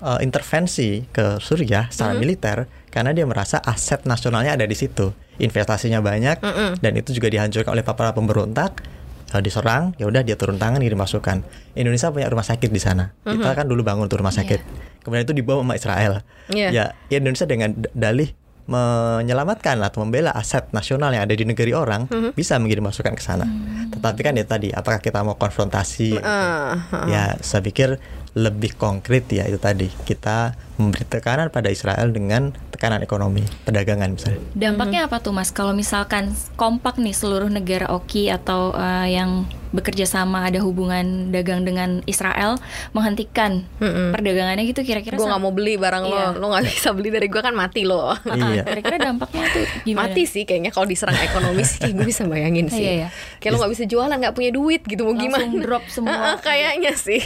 uh, 0.00 0.18
intervensi 0.18 1.04
ke 1.06 1.38
Suriah 1.38 1.88
secara 1.88 2.12
militer 2.16 2.58
karena 2.88 3.10
dia 3.10 3.24
merasa 3.24 3.60
aset 3.60 4.02
nasionalnya 4.04 4.54
ada 4.54 4.64
di 4.64 4.74
situ. 4.74 5.12
Investasinya 5.36 6.00
banyak 6.00 6.42
dan 6.76 6.92
itu 6.94 7.12
juga 7.12 7.28
dihancurkan 7.28 7.72
oleh 7.72 7.84
para 7.84 8.12
pemberontak. 8.12 8.82
uh, 9.30 9.38
diserang, 9.38 9.94
ya 9.94 10.04
udah 10.04 10.20
dia 10.20 10.34
turun 10.34 10.58
tangan 10.58 10.82
ngirim 10.82 10.98
masukan. 10.98 11.40
Indonesia 11.72 12.10
punya 12.10 12.26
rumah 12.26 12.42
sakit 12.42 12.66
di 12.66 12.82
sana. 12.82 13.14
Kita 13.22 13.54
kan 13.54 13.64
dulu 13.64 13.80
bangun 13.80 14.10
tuh 14.10 14.18
rumah 14.18 14.34
sakit. 14.34 14.58
Kemudian 15.00 15.22
itu 15.22 15.32
dibawa 15.32 15.62
sama 15.62 15.74
Israel. 15.78 16.12
Iya. 16.50 16.68
Ya, 16.74 16.84
ya 17.08 17.16
Indonesia 17.22 17.46
dengan 17.46 17.72
dalih 17.94 18.34
menyelamatkan 18.70 19.82
atau 19.82 20.06
membela 20.06 20.30
aset 20.30 20.70
nasional 20.70 21.10
yang 21.10 21.26
ada 21.26 21.34
di 21.34 21.42
negeri 21.42 21.74
orang 21.74 22.06
bisa 22.32 22.54
mengirim 22.58 22.86
masukan 22.86 23.14
ke 23.14 23.22
sana. 23.22 23.46
Tetapi 23.90 24.20
kan 24.22 24.34
ya 24.38 24.44
tadi, 24.46 24.68
apakah 24.70 24.98
kita 24.98 25.22
mau 25.22 25.34
konfrontasi? 25.34 26.14
gitu. 26.14 26.22
Ah, 26.22 26.78
Ya, 27.06 27.34
saya 27.40 27.62
pikir 27.62 27.98
lebih 28.36 28.78
konkret 28.78 29.26
ya 29.30 29.46
itu 29.46 29.58
tadi. 29.58 29.90
Kita 29.90 30.54
memberi 30.80 31.04
tekanan 31.04 31.48
pada 31.48 31.68
Israel 31.68 32.08
dengan 32.08 32.50
tekanan 32.70 33.00
ekonomi, 33.00 33.44
perdagangan 33.62 34.08
misalnya. 34.10 34.40
Dampaknya 34.52 35.00
apa 35.04 35.20
tuh 35.20 35.30
Mas 35.30 35.52
kalau 35.52 35.70
misalkan 35.70 36.32
kompak 36.56 36.96
nih 36.96 37.12
seluruh 37.12 37.52
negara 37.52 37.92
OKI 37.92 38.32
atau 38.34 38.72
eh, 38.72 39.14
yang 39.14 39.44
bekerja 39.70 40.02
sama 40.02 40.50
ada 40.50 40.58
hubungan 40.58 41.30
dagang 41.30 41.62
dengan 41.62 42.02
Israel 42.02 42.58
menghentikan 42.90 43.62
perdagangannya 44.10 44.66
gitu 44.66 44.82
kira-kira 44.82 45.14
gue 45.14 45.22
nggak 45.22 45.42
mau 45.42 45.54
beli 45.54 45.78
barang 45.78 46.10
Iya. 46.10 46.34
lo, 46.34 46.42
lo 46.42 46.46
nggak 46.50 46.64
bisa 46.66 46.90
beli 46.90 47.14
dari 47.14 47.30
gue 47.30 47.38
kan 47.38 47.54
mati 47.54 47.86
lo. 47.86 48.10
Iya. 48.26 48.66
Kira-kira 48.66 48.96
dampaknya 48.98 49.46
tuh 49.54 49.64
gimana? 49.86 50.10
Mati 50.10 50.26
sih 50.26 50.42
kayaknya 50.42 50.74
kalau 50.74 50.90
diserang 50.90 51.14
ekonomi 51.22 51.62
sih 51.62 51.78
kayak 51.78 51.94
gue 52.02 52.06
bisa 52.08 52.26
bayangin 52.26 52.66
sih. 52.66 52.82
Iya, 52.82 52.92
iya. 53.06 53.08
Kayak 53.38 53.50
lo 53.54 53.56
nggak 53.62 53.72
bisa 53.78 53.84
jualan 53.86 54.16
nggak 54.16 54.34
punya 54.34 54.50
duit 54.50 54.82
gitu 54.82 55.02
mau 55.06 55.14
Langsung 55.14 55.38
gimana? 55.38 55.62
drop 55.62 55.84
semua. 55.86 56.14
Ah, 56.14 56.26
ah, 56.34 56.36
kayaknya 56.42 56.92
sih. 56.98 57.20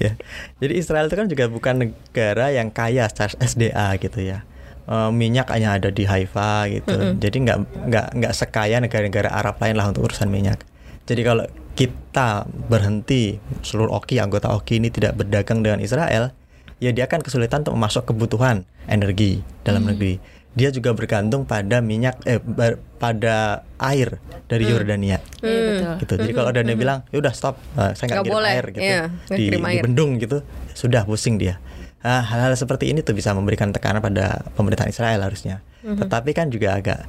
Iya. 0.00 0.12
Jadi 0.56 0.72
Israel 0.72 1.04
itu 1.04 1.16
kan 1.20 1.26
juga 1.28 1.44
bukan 1.52 1.74
negara 1.84 2.46
yang 2.48 2.72
kaya 2.72 2.99
secara 3.08 3.32
SDA 3.38 3.96
gitu 3.96 4.20
ya. 4.20 4.42
Eh, 4.84 5.10
minyak 5.14 5.48
hanya 5.54 5.78
ada 5.78 5.88
di 5.88 6.02
Haifa 6.02 6.66
gitu. 6.66 6.90
Jadi 7.16 7.36
nggak 7.46 7.58
nggak 7.86 8.06
nggak 8.18 8.32
sekaya 8.34 8.82
negara-negara 8.82 9.30
Arab 9.30 9.56
lain 9.56 9.78
lah 9.78 9.86
untuk 9.86 10.10
urusan 10.10 10.26
minyak. 10.26 10.60
Jadi 11.06 11.22
kalau 11.22 11.46
kita 11.72 12.44
berhenti 12.66 13.38
seluruh 13.62 13.94
OKI 13.96 14.20
anggota 14.20 14.50
OKI 14.50 14.74
ini 14.78 14.88
tidak 14.90 15.14
berdagang 15.14 15.62
dengan 15.62 15.78
Israel, 15.78 16.34
ya 16.76 16.90
dia 16.90 17.06
akan 17.06 17.22
kesulitan 17.22 17.62
untuk 17.62 17.78
memasok 17.78 18.10
kebutuhan 18.10 18.66
energi 18.84 19.40
dalam 19.62 19.86
negeri. 19.86 20.18
Dia 20.50 20.74
juga 20.74 20.90
bergantung 20.90 21.46
pada 21.46 21.78
minyak 21.78 22.26
eh 22.26 22.42
ber- 22.42 22.82
pada 22.98 23.62
air 23.78 24.18
dari 24.50 24.66
Yordania 24.66 25.22
Iya 25.40 25.60
betul. 25.62 25.94
gitu. 26.02 26.14
Jadi 26.26 26.32
kalau 26.34 26.48
ada 26.50 26.58
yang 26.60 26.74
bilang, 26.74 26.98
ya 27.08 27.22
udah 27.22 27.30
stop, 27.30 27.54
eh, 27.78 27.94
saya 27.94 28.06
nggak 28.10 28.26
kirim 28.26 28.34
boleh, 28.34 28.50
air 28.50 28.64
gitu 28.66 28.82
nggak 28.82 29.38
di, 29.38 29.44
di 29.46 29.78
bendung 29.78 30.10
gitu, 30.18 30.42
sudah 30.74 31.06
pusing 31.06 31.38
dia. 31.38 31.62
Ah, 32.00 32.24
hal-hal 32.24 32.56
seperti 32.56 32.88
ini 32.88 33.04
tuh 33.04 33.12
bisa 33.12 33.36
memberikan 33.36 33.76
tekanan 33.76 34.00
pada 34.00 34.40
pemerintahan 34.56 34.88
Israel 34.88 35.20
harusnya. 35.20 35.60
Mhm. 35.84 36.00
Tetapi 36.00 36.30
kan 36.32 36.48
juga 36.48 36.80
agak, 36.80 37.04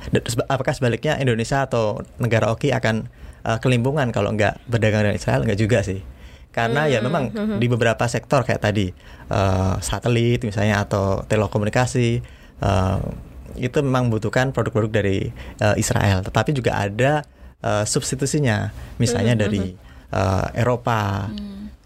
apakah 0.52 0.76
sebaliknya 0.76 1.16
Indonesia 1.16 1.64
atau 1.64 2.04
negara 2.20 2.52
OKI 2.52 2.76
akan 2.76 2.96
eh, 3.42 3.58
kelimpungan 3.58 4.12
kalau 4.14 4.36
nggak 4.36 4.68
berdagang 4.68 5.08
dengan 5.08 5.18
Israel? 5.18 5.42
Nggak 5.48 5.60
juga 5.60 5.80
sih. 5.82 6.04
Karena 6.52 6.86
Mhm, 6.86 6.92
ya 6.92 7.00
memang 7.00 7.24
di 7.64 7.68
beberapa 7.72 8.04
sektor 8.12 8.44
kayak 8.44 8.62
tadi 8.62 8.92
eh, 9.32 9.76
satelit 9.80 10.44
misalnya 10.44 10.84
atau 10.84 11.24
telekomunikasi, 11.24 12.10
eh, 12.60 13.00
itu 13.60 13.78
memang 13.84 14.08
membutuhkan 14.08 14.56
produk-produk 14.56 14.92
dari 15.02 15.32
uh, 15.60 15.76
Israel, 15.76 16.24
tetapi 16.24 16.56
juga 16.56 16.78
ada 16.80 17.26
uh, 17.64 17.84
substitusinya, 17.84 18.72
misalnya 18.96 19.36
dari 19.36 19.76
uh, 20.14 20.48
Eropa, 20.56 21.28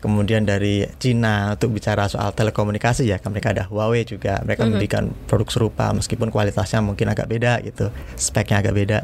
kemudian 0.05 0.45
dari 0.45 0.85
Cina 1.01 1.57
untuk 1.57 1.73
bicara 1.73 2.05
soal 2.05 2.29
telekomunikasi 2.37 3.09
ya, 3.09 3.17
kan 3.17 3.33
mereka 3.33 3.57
ada 3.57 3.65
Huawei 3.65 4.05
juga, 4.05 4.37
mereka 4.45 4.69
memberikan 4.69 5.09
produk 5.25 5.49
serupa 5.49 5.89
meskipun 5.97 6.29
kualitasnya 6.29 6.85
mungkin 6.85 7.09
agak 7.09 7.25
beda 7.25 7.65
gitu, 7.65 7.89
speknya 8.13 8.61
agak 8.61 8.77
beda. 8.77 8.99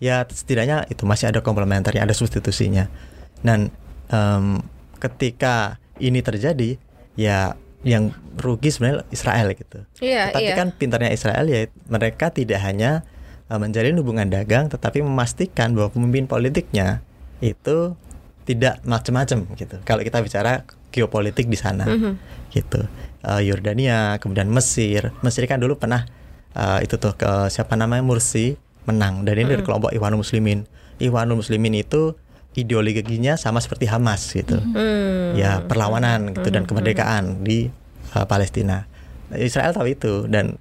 Ya 0.00 0.24
setidaknya 0.24 0.88
itu 0.88 1.04
masih 1.04 1.28
ada 1.28 1.44
komplementernya, 1.44 2.08
ada 2.08 2.16
substitusinya. 2.16 2.88
Dan 3.44 3.68
em, 4.08 4.64
ketika 4.96 5.76
ini 6.00 6.24
terjadi, 6.24 6.80
ya 7.12 7.52
yang 7.84 8.16
rugi 8.40 8.72
sebenarnya 8.72 9.04
Israel 9.12 9.52
gitu. 9.54 9.78
Iya, 10.02 10.32
Tetapi 10.32 10.50
iya. 10.50 10.56
kan 10.56 10.68
pintarnya 10.74 11.12
Israel 11.14 11.44
ya 11.46 11.70
mereka 11.86 12.34
tidak 12.34 12.58
hanya 12.64 13.06
uh, 13.50 13.58
menjalin 13.58 13.96
hubungan 13.98 14.28
dagang 14.28 14.68
tetapi 14.68 15.02
memastikan 15.02 15.74
bahwa 15.74 15.92
pemimpin 15.92 16.26
politiknya 16.26 17.02
itu 17.38 17.94
tidak 18.48 18.80
macam-macam 18.88 19.44
gitu. 19.60 19.76
Kalau 19.84 20.00
kita 20.00 20.24
bicara 20.24 20.64
geopolitik 20.88 21.52
di 21.52 21.58
sana 21.60 21.84
gitu. 22.48 22.88
Uh, 23.20 23.44
Yordania, 23.44 24.16
kemudian 24.22 24.48
Mesir. 24.48 25.12
Mesir 25.20 25.44
kan 25.44 25.60
dulu 25.60 25.76
pernah 25.76 26.08
uh, 26.56 26.80
itu 26.80 26.96
tuh 26.96 27.12
ke 27.12 27.52
siapa 27.52 27.76
namanya 27.76 28.00
Mursi 28.00 28.56
menang 28.88 29.28
dan 29.28 29.36
ini 29.36 29.52
dari 29.52 29.60
kelompok 29.60 29.92
Ikhwanul 29.92 30.24
Muslimin. 30.24 30.64
Ikhwanul 30.96 31.44
Muslimin 31.44 31.76
itu 31.76 32.16
ideologinya 32.56 33.36
sama 33.36 33.60
seperti 33.60 33.86
Hamas 33.86 34.32
gitu 34.32 34.58
Hmm. 34.58 35.36
ya 35.36 35.62
perlawanan 35.62 36.32
gitu 36.34 36.48
dan 36.48 36.64
kemerdekaan 36.64 37.44
di 37.44 37.68
uh, 38.16 38.24
Palestina. 38.24 38.88
Israel 39.36 39.76
tahu 39.76 39.92
itu 39.92 40.24
dan 40.26 40.56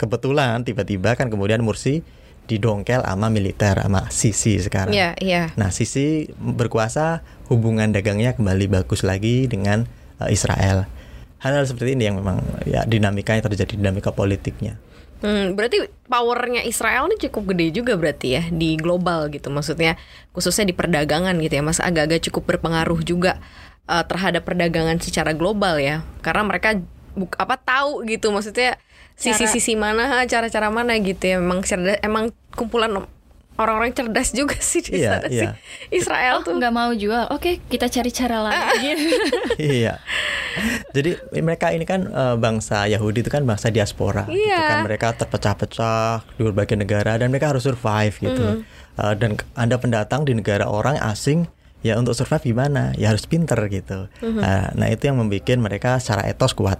kebetulan 0.00 0.64
tiba-tiba 0.64 1.14
kan 1.14 1.28
kemudian 1.28 1.60
Mursi 1.60 2.00
didongkel 2.46 3.02
sama 3.02 3.26
militer 3.28 3.82
sama 3.82 4.08
Sisi 4.08 4.62
sekarang. 4.62 4.94
Iya, 4.94 5.18
iya. 5.18 5.50
Nah 5.58 5.74
Sisi 5.74 6.30
berkuasa 6.38 7.26
hubungan 7.50 7.90
dagangnya 7.90 8.34
kembali 8.38 8.70
bagus 8.70 9.02
lagi 9.02 9.50
dengan 9.50 9.84
uh, 10.22 10.30
Israel. 10.30 10.86
Hal-hal 11.42 11.68
seperti 11.68 11.94
ini 11.98 12.08
yang 12.08 12.16
memang 12.18 12.40
ya 12.64 12.86
dinamikanya 12.88 13.44
terjadi 13.44 13.76
dinamika 13.76 14.10
politiknya. 14.14 14.78
Hmm, 15.16 15.56
berarti 15.56 15.88
powernya 16.12 16.60
Israel 16.68 17.08
ini 17.08 17.16
cukup 17.16 17.56
gede 17.56 17.80
juga 17.80 17.96
berarti 17.96 18.36
ya 18.36 18.42
di 18.52 18.76
global 18.76 19.32
gitu 19.32 19.48
maksudnya 19.48 19.96
khususnya 20.36 20.68
di 20.68 20.76
perdagangan 20.76 21.32
gitu 21.40 21.56
ya 21.56 21.64
mas 21.64 21.80
agak-agak 21.80 22.28
cukup 22.28 22.52
berpengaruh 22.52 23.00
juga 23.00 23.40
uh, 23.88 24.04
terhadap 24.04 24.44
perdagangan 24.44 25.00
secara 25.00 25.32
global 25.32 25.80
ya 25.80 26.04
karena 26.20 26.44
mereka 26.44 26.76
buk, 27.16 27.32
apa 27.40 27.56
tahu 27.56 28.04
gitu 28.04 28.28
maksudnya 28.28 28.76
sisi-sisi 29.16 29.74
mana 29.74 30.04
cara-cara 30.24 30.68
mana 30.68 30.92
gitu 30.96 31.24
ya 31.24 31.36
memang 31.36 31.60
cerdas 31.60 31.96
emang 32.00 32.28
kumpulan 32.52 32.92
orang-orang 33.56 33.88
cerdas 33.90 34.30
juga 34.30 34.52
sih 34.62 34.84
di 34.84 35.00
Iya, 35.00 35.16
sana 35.16 35.26
iya. 35.26 35.40
sih 35.40 35.48
Israel 35.96 36.34
Oh, 36.38 36.44
tuh 36.44 36.52
nggak 36.54 36.70
mau 36.70 36.92
jual. 36.92 37.24
Oke, 37.32 37.56
kita 37.64 37.88
cari 37.88 38.10
cara 38.10 38.44
lain. 38.44 38.96
iya. 39.56 39.96
Jadi 40.92 41.16
mereka 41.38 41.68
ini 41.68 41.82
kan 41.82 42.04
eh, 42.04 42.36
bangsa 42.36 42.84
Yahudi 42.84 43.20
itu 43.20 43.28
kan 43.28 43.42
bangsa 43.42 43.68
diaspora, 43.68 44.28
gitu 44.28 44.44
Iya. 44.44 44.60
kan 44.62 44.78
mereka 44.84 45.16
terpecah-pecah 45.16 46.24
di 46.32 46.42
berbagai 46.42 46.76
negara 46.76 47.16
dan 47.16 47.28
mereka 47.28 47.48
harus 47.48 47.64
survive 47.64 48.12
gitu. 48.14 48.60
Eh, 48.94 49.14
dan 49.16 49.36
k- 49.36 49.48
anda 49.54 49.76
pendatang 49.76 50.24
di 50.24 50.32
negara 50.32 50.64
orang 50.64 50.96
asing, 50.98 51.48
ya 51.80 51.96
untuk 51.96 52.12
survive 52.12 52.44
gimana? 52.46 52.92
Ya 52.94 53.08
harus 53.08 53.24
pinter 53.24 53.56
gitu. 53.68 54.12
Eh, 54.20 54.36
nah 54.70 54.88
itu 54.88 55.08
yang 55.08 55.16
membuat 55.16 55.48
mereka 55.56 55.96
secara 55.96 56.24
etos 56.24 56.52
kuat. 56.52 56.76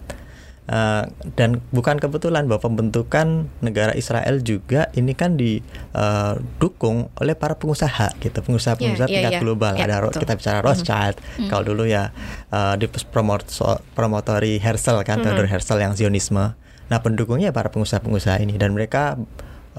Eh, 0.66 1.04
dan 1.38 1.62
bukan 1.70 2.02
kebetulan 2.02 2.50
bahwa 2.50 2.58
pembentukan 2.58 3.46
negara 3.62 3.94
Israel 3.94 4.42
juga 4.42 4.90
ini 4.98 5.14
kan 5.14 5.38
didukung 5.38 7.06
oleh 7.22 7.38
para 7.38 7.54
pengusaha 7.54 8.10
gitu, 8.18 8.34
pengusaha-pengusaha 8.42 9.06
Iya, 9.06 9.14
iya, 9.14 9.18
tingkat 9.22 9.34
iya. 9.38 9.42
global. 9.46 9.78
Iya, 9.78 9.86
Ada 9.86 9.96
betul. 10.10 10.20
kita 10.26 10.34
bicara 10.34 10.58
Rothschild, 10.66 11.16
kalau 11.46 11.62
dulu 11.70 11.86
ya 11.86 12.10
uh, 12.50 12.74
di 12.74 12.90
promoto- 12.90 13.78
promotori 13.94 14.58
Herzl 14.58 14.98
kan, 15.06 15.22
Theodor 15.22 15.46
Herzl 15.46 15.78
yang 15.78 15.94
Zionisme. 15.94 16.58
Nah 16.90 16.98
pendukungnya 16.98 17.54
para 17.54 17.70
pengusaha-pengusaha 17.70 18.42
ini 18.42 18.58
dan 18.58 18.74
mereka 18.74 19.14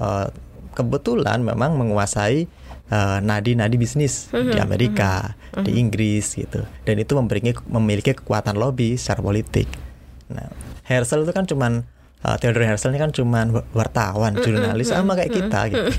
uh, 0.00 0.32
kebetulan 0.72 1.44
memang 1.44 1.76
menguasai 1.76 2.48
uh, 2.88 3.20
nadi-nadi 3.20 3.76
bisnis 3.76 4.32
di 4.32 4.56
Amerika, 4.56 5.36
di 5.52 5.76
Inggris 5.76 6.32
gitu, 6.32 6.64
dan 6.64 6.96
itu 6.96 7.12
memiliki 7.12 7.60
memiliki 7.68 8.16
kekuatan 8.16 8.56
lobby 8.56 8.96
secara 8.96 9.20
politik. 9.20 9.68
Nah 10.32 10.48
Herzl 10.88 11.28
itu 11.28 11.32
kan 11.36 11.44
cuman 11.44 11.84
uh, 12.24 12.36
Theodor 12.40 12.64
Herzl 12.64 12.90
ini 12.90 12.98
kan 12.98 13.12
cuman 13.12 13.52
wa- 13.52 13.66
wartawan, 13.76 14.40
jurnalis 14.40 14.88
sama 14.88 15.12
kayak 15.14 15.32
kita 15.36 15.60
gitu. 15.68 15.92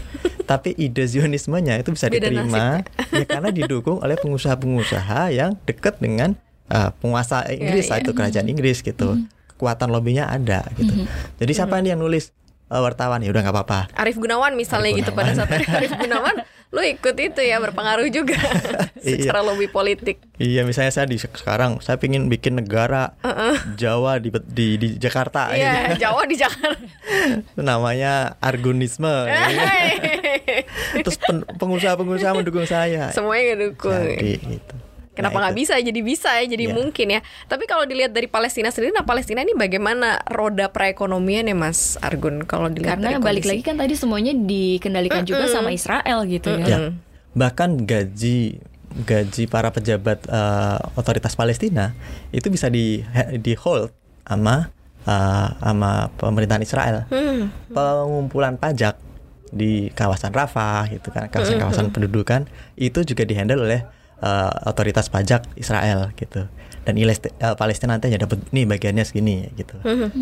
Tapi 0.50 0.74
ide 0.82 1.06
Zionismenya 1.06 1.78
itu 1.78 1.94
bisa 1.94 2.10
Beda 2.10 2.26
diterima 2.26 2.82
ya 3.14 3.24
karena 3.30 3.54
didukung 3.54 4.02
oleh 4.02 4.18
pengusaha-pengusaha 4.18 5.30
yang 5.30 5.54
dekat 5.70 6.02
dengan 6.02 6.34
uh, 6.74 6.90
penguasa 6.98 7.46
Inggris 7.54 7.86
iya. 7.94 8.02
itu 8.02 8.12
kerajaan 8.18 8.50
Inggris 8.50 8.82
gitu. 8.82 9.22
Kekuatan 9.54 9.94
lobbynya 9.94 10.26
ada 10.26 10.66
gitu. 10.74 11.06
Jadi 11.38 11.52
siapa 11.54 11.78
nih 11.86 11.94
yang 11.94 12.02
nulis 12.02 12.34
uh, 12.74 12.82
wartawan 12.82 13.22
ya 13.22 13.30
udah 13.30 13.46
nggak 13.46 13.56
apa-apa. 13.56 13.80
Arif 13.94 14.18
Gunawan 14.18 14.58
misalnya 14.58 14.90
Arif 14.90 15.06
gitu 15.06 15.12
pada 15.14 15.38
Gunawan. 15.38 15.46
saat 15.46 15.70
Arif 15.78 15.94
Gunawan 16.02 16.36
lu 16.70 16.82
ikut 16.82 17.16
itu 17.16 17.42
ya 17.42 17.58
berpengaruh 17.58 18.06
juga 18.10 18.38
Iya. 19.00 19.26
secara 19.26 19.42
lobby 19.42 19.66
politik 19.66 20.22
Iya 20.36 20.62
misalnya 20.62 20.92
saya 20.92 21.06
di 21.06 21.18
sekarang 21.18 21.80
saya 21.80 21.96
pingin 21.96 22.28
bikin 22.28 22.56
negara 22.56 23.16
Jawa 23.74 24.20
di 24.20 24.30
di, 24.46 24.68
di 24.76 24.88
Jakarta 24.96 25.50
Iya, 25.50 25.90
gitu. 25.90 26.00
Jawa 26.06 26.22
di 26.24 26.36
Jakarta. 26.36 26.86
namanya 27.60 28.14
Argunisme. 28.40 29.10
Terus 30.96 31.18
pen- 31.18 31.48
pengusaha-pengusaha 31.48 32.34
mendukung 32.34 32.66
saya. 32.66 33.10
Semuanya 33.10 33.56
ngedukung. 33.56 33.94
Jadi 33.96 34.34
gitu. 34.40 34.76
Kenapa 35.10 35.36
Nah, 35.36 35.42
nggak 35.50 35.56
itu. 35.58 35.62
bisa? 35.66 35.74
Jadi 35.82 36.00
bisa 36.00 36.30
ya, 36.38 36.46
jadi 36.48 36.66
Iya. 36.70 36.76
mungkin 36.76 37.08
ya. 37.12 37.22
Tapi 37.46 37.64
kalau 37.66 37.84
dilihat 37.84 38.14
dari 38.14 38.30
Palestina 38.30 38.70
sendiri, 38.70 38.94
nah 38.94 39.04
Palestina 39.04 39.42
ini 39.42 39.52
bagaimana 39.52 40.22
roda 40.30 40.70
perekonomian 40.70 41.50
ya 41.50 41.56
Mas 41.58 42.00
Argun? 42.00 42.46
Kalau 42.46 42.72
dilihat 42.72 43.02
Karena 43.02 43.18
dari 43.18 43.24
balik 43.24 43.44
lagi 43.44 43.62
kan 43.62 43.76
tadi 43.76 43.98
semuanya 43.98 44.32
dikendalikan 44.32 45.28
juga 45.28 45.50
sama 45.50 45.70
Israel 45.70 46.24
gitu 46.24 46.54
ya. 46.56 46.66
Ya. 46.66 46.78
Bahkan 47.36 47.84
gaji 47.84 48.62
gaji 48.90 49.44
para 49.46 49.70
pejabat 49.70 50.26
eh, 50.26 50.78
otoritas 50.98 51.38
Palestina 51.38 51.94
itu 52.32 52.50
bisa 52.50 52.70
di 52.70 53.06
di 53.38 53.54
hold 53.54 53.94
sama 54.24 54.72
eh, 55.04 55.48
sama 55.60 56.10
pemerintahan 56.16 56.64
Israel. 56.64 57.06
Hmm. 57.10 57.50
Pengumpulan 57.70 58.56
pajak 58.56 58.98
di 59.50 59.90
kawasan 59.94 60.30
Rafah 60.30 60.86
gitu 60.94 61.10
kan, 61.10 61.26
kawasan-kawasan 61.28 61.90
pendudukan 61.90 62.46
itu 62.78 63.02
juga 63.02 63.26
dihandle 63.26 63.66
oleh 63.66 63.82
eh, 64.24 64.70
otoritas 64.70 65.08
pajak 65.08 65.48
Israel 65.56 66.12
gitu. 66.16 66.48
Dan 66.84 66.94
eh, 66.98 67.16
Palestina 67.60 67.96
nanti 67.96 68.10
hanya 68.10 68.26
dapat 68.26 68.40
nih 68.50 68.66
bagiannya 68.66 69.04
segini 69.06 69.50
gitu. 69.56 69.78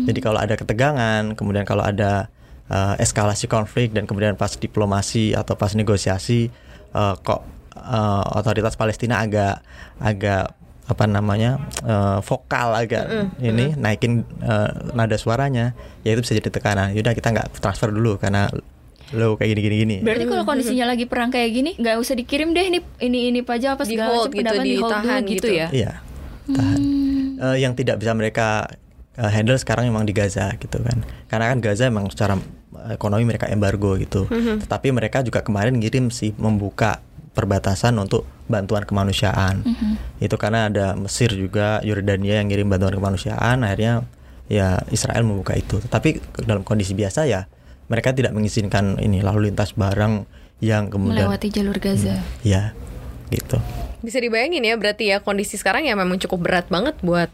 Jadi 0.08 0.20
kalau 0.20 0.38
ada 0.38 0.54
ketegangan, 0.58 1.34
kemudian 1.38 1.64
kalau 1.64 1.86
ada 1.86 2.28
eh, 2.68 2.94
eskalasi 3.02 3.48
konflik 3.48 3.92
dan 3.96 4.04
kemudian 4.04 4.36
pas 4.36 4.54
diplomasi 4.54 5.32
atau 5.32 5.56
pas 5.56 5.72
negosiasi 5.72 6.50
eh, 6.94 7.14
kok 7.24 7.40
eh, 7.76 8.24
otoritas 8.38 8.76
Palestina 8.76 9.24
agak 9.24 9.64
agak 9.98 10.54
apa 10.88 11.04
namanya 11.04 11.60
eh, 11.84 12.18
vokal 12.24 12.72
agak 12.72 13.04
ini 13.44 13.76
naikin 13.76 14.24
eh, 14.40 14.70
nada 14.96 15.20
suaranya 15.20 15.76
ya 16.00 16.16
itu 16.16 16.24
bisa 16.24 16.32
jadi 16.32 16.48
tekanan 16.48 16.96
yaudah 16.96 17.12
kita 17.12 17.28
nggak 17.28 17.60
transfer 17.60 17.92
dulu 17.92 18.16
karena 18.16 18.48
lo 19.16 19.40
kayak 19.40 19.56
gini 19.56 19.60
gini 19.64 19.76
gini 19.84 19.96
Berarti 20.04 20.24
kalau 20.28 20.44
kondisinya 20.44 20.84
lagi 20.84 21.08
perang 21.08 21.32
kayak 21.32 21.50
gini, 21.52 21.70
nggak 21.80 21.96
usah 21.96 22.12
dikirim 22.12 22.52
deh 22.52 22.64
ini 22.68 22.78
ini 23.00 23.32
ini 23.32 23.40
pajak 23.40 23.80
apa 23.80 23.84
Di 23.88 23.96
segala 23.96 24.20
hold 24.20 24.36
macam 24.36 24.36
gitu, 24.36 24.56
di 24.60 24.72
hold 24.76 24.92
ditahan 24.92 25.20
gitu, 25.24 25.32
gitu. 25.32 25.48
ya. 25.48 25.68
iya 25.72 25.92
tahan. 26.52 26.80
Eh, 27.38 27.56
yang 27.62 27.72
tidak 27.76 28.00
bisa 28.00 28.12
mereka 28.16 28.66
eh, 29.16 29.30
handle 29.30 29.56
sekarang 29.56 29.88
memang 29.88 30.08
di 30.08 30.16
Gaza 30.16 30.52
gitu 30.56 30.80
kan. 30.80 31.04
Karena 31.28 31.52
kan 31.52 31.58
Gaza 31.60 31.88
memang 31.88 32.08
secara 32.12 32.36
ekonomi 32.92 33.24
mereka 33.28 33.48
embargo 33.50 33.96
gitu. 34.00 34.28
Tetapi 34.64 34.88
mereka 34.92 35.20
juga 35.24 35.44
kemarin 35.44 35.76
ngirim 35.76 36.08
sih 36.12 36.32
membuka 36.36 37.00
perbatasan 37.36 37.94
untuk 38.00 38.26
bantuan 38.50 38.82
kemanusiaan. 38.82 39.62
Itu 40.18 40.40
karena 40.40 40.72
ada 40.72 40.96
Mesir 40.98 41.30
juga 41.36 41.78
Yordania 41.84 42.40
yang 42.40 42.48
ngirim 42.50 42.66
bantuan 42.66 42.96
kemanusiaan 42.96 43.62
akhirnya 43.62 44.02
ya 44.48 44.80
Israel 44.88 45.22
membuka 45.22 45.54
itu. 45.54 45.78
Tetapi 45.78 46.40
dalam 46.48 46.64
kondisi 46.64 46.96
biasa 46.96 47.28
ya 47.28 47.46
mereka 47.88 48.12
tidak 48.12 48.32
mengizinkan 48.32 48.96
ini 48.96 49.20
lalu 49.20 49.50
lintas 49.50 49.72
barang 49.72 50.24
yang 50.60 50.88
kemudian 50.88 51.26
Melewati 51.28 51.48
jalur 51.48 51.76
Gaza. 51.76 52.20
ya 52.42 52.72
gitu 53.28 53.58
Bisa 53.98 54.22
dibayangin 54.22 54.62
ya 54.62 54.78
berarti 54.78 55.10
ya 55.10 55.18
kondisi 55.18 55.58
sekarang 55.58 55.84
ya 55.84 55.92
memang 55.92 56.16
cukup 56.18 56.38
berat 56.44 56.66
banget 56.68 56.94
buat 57.02 57.28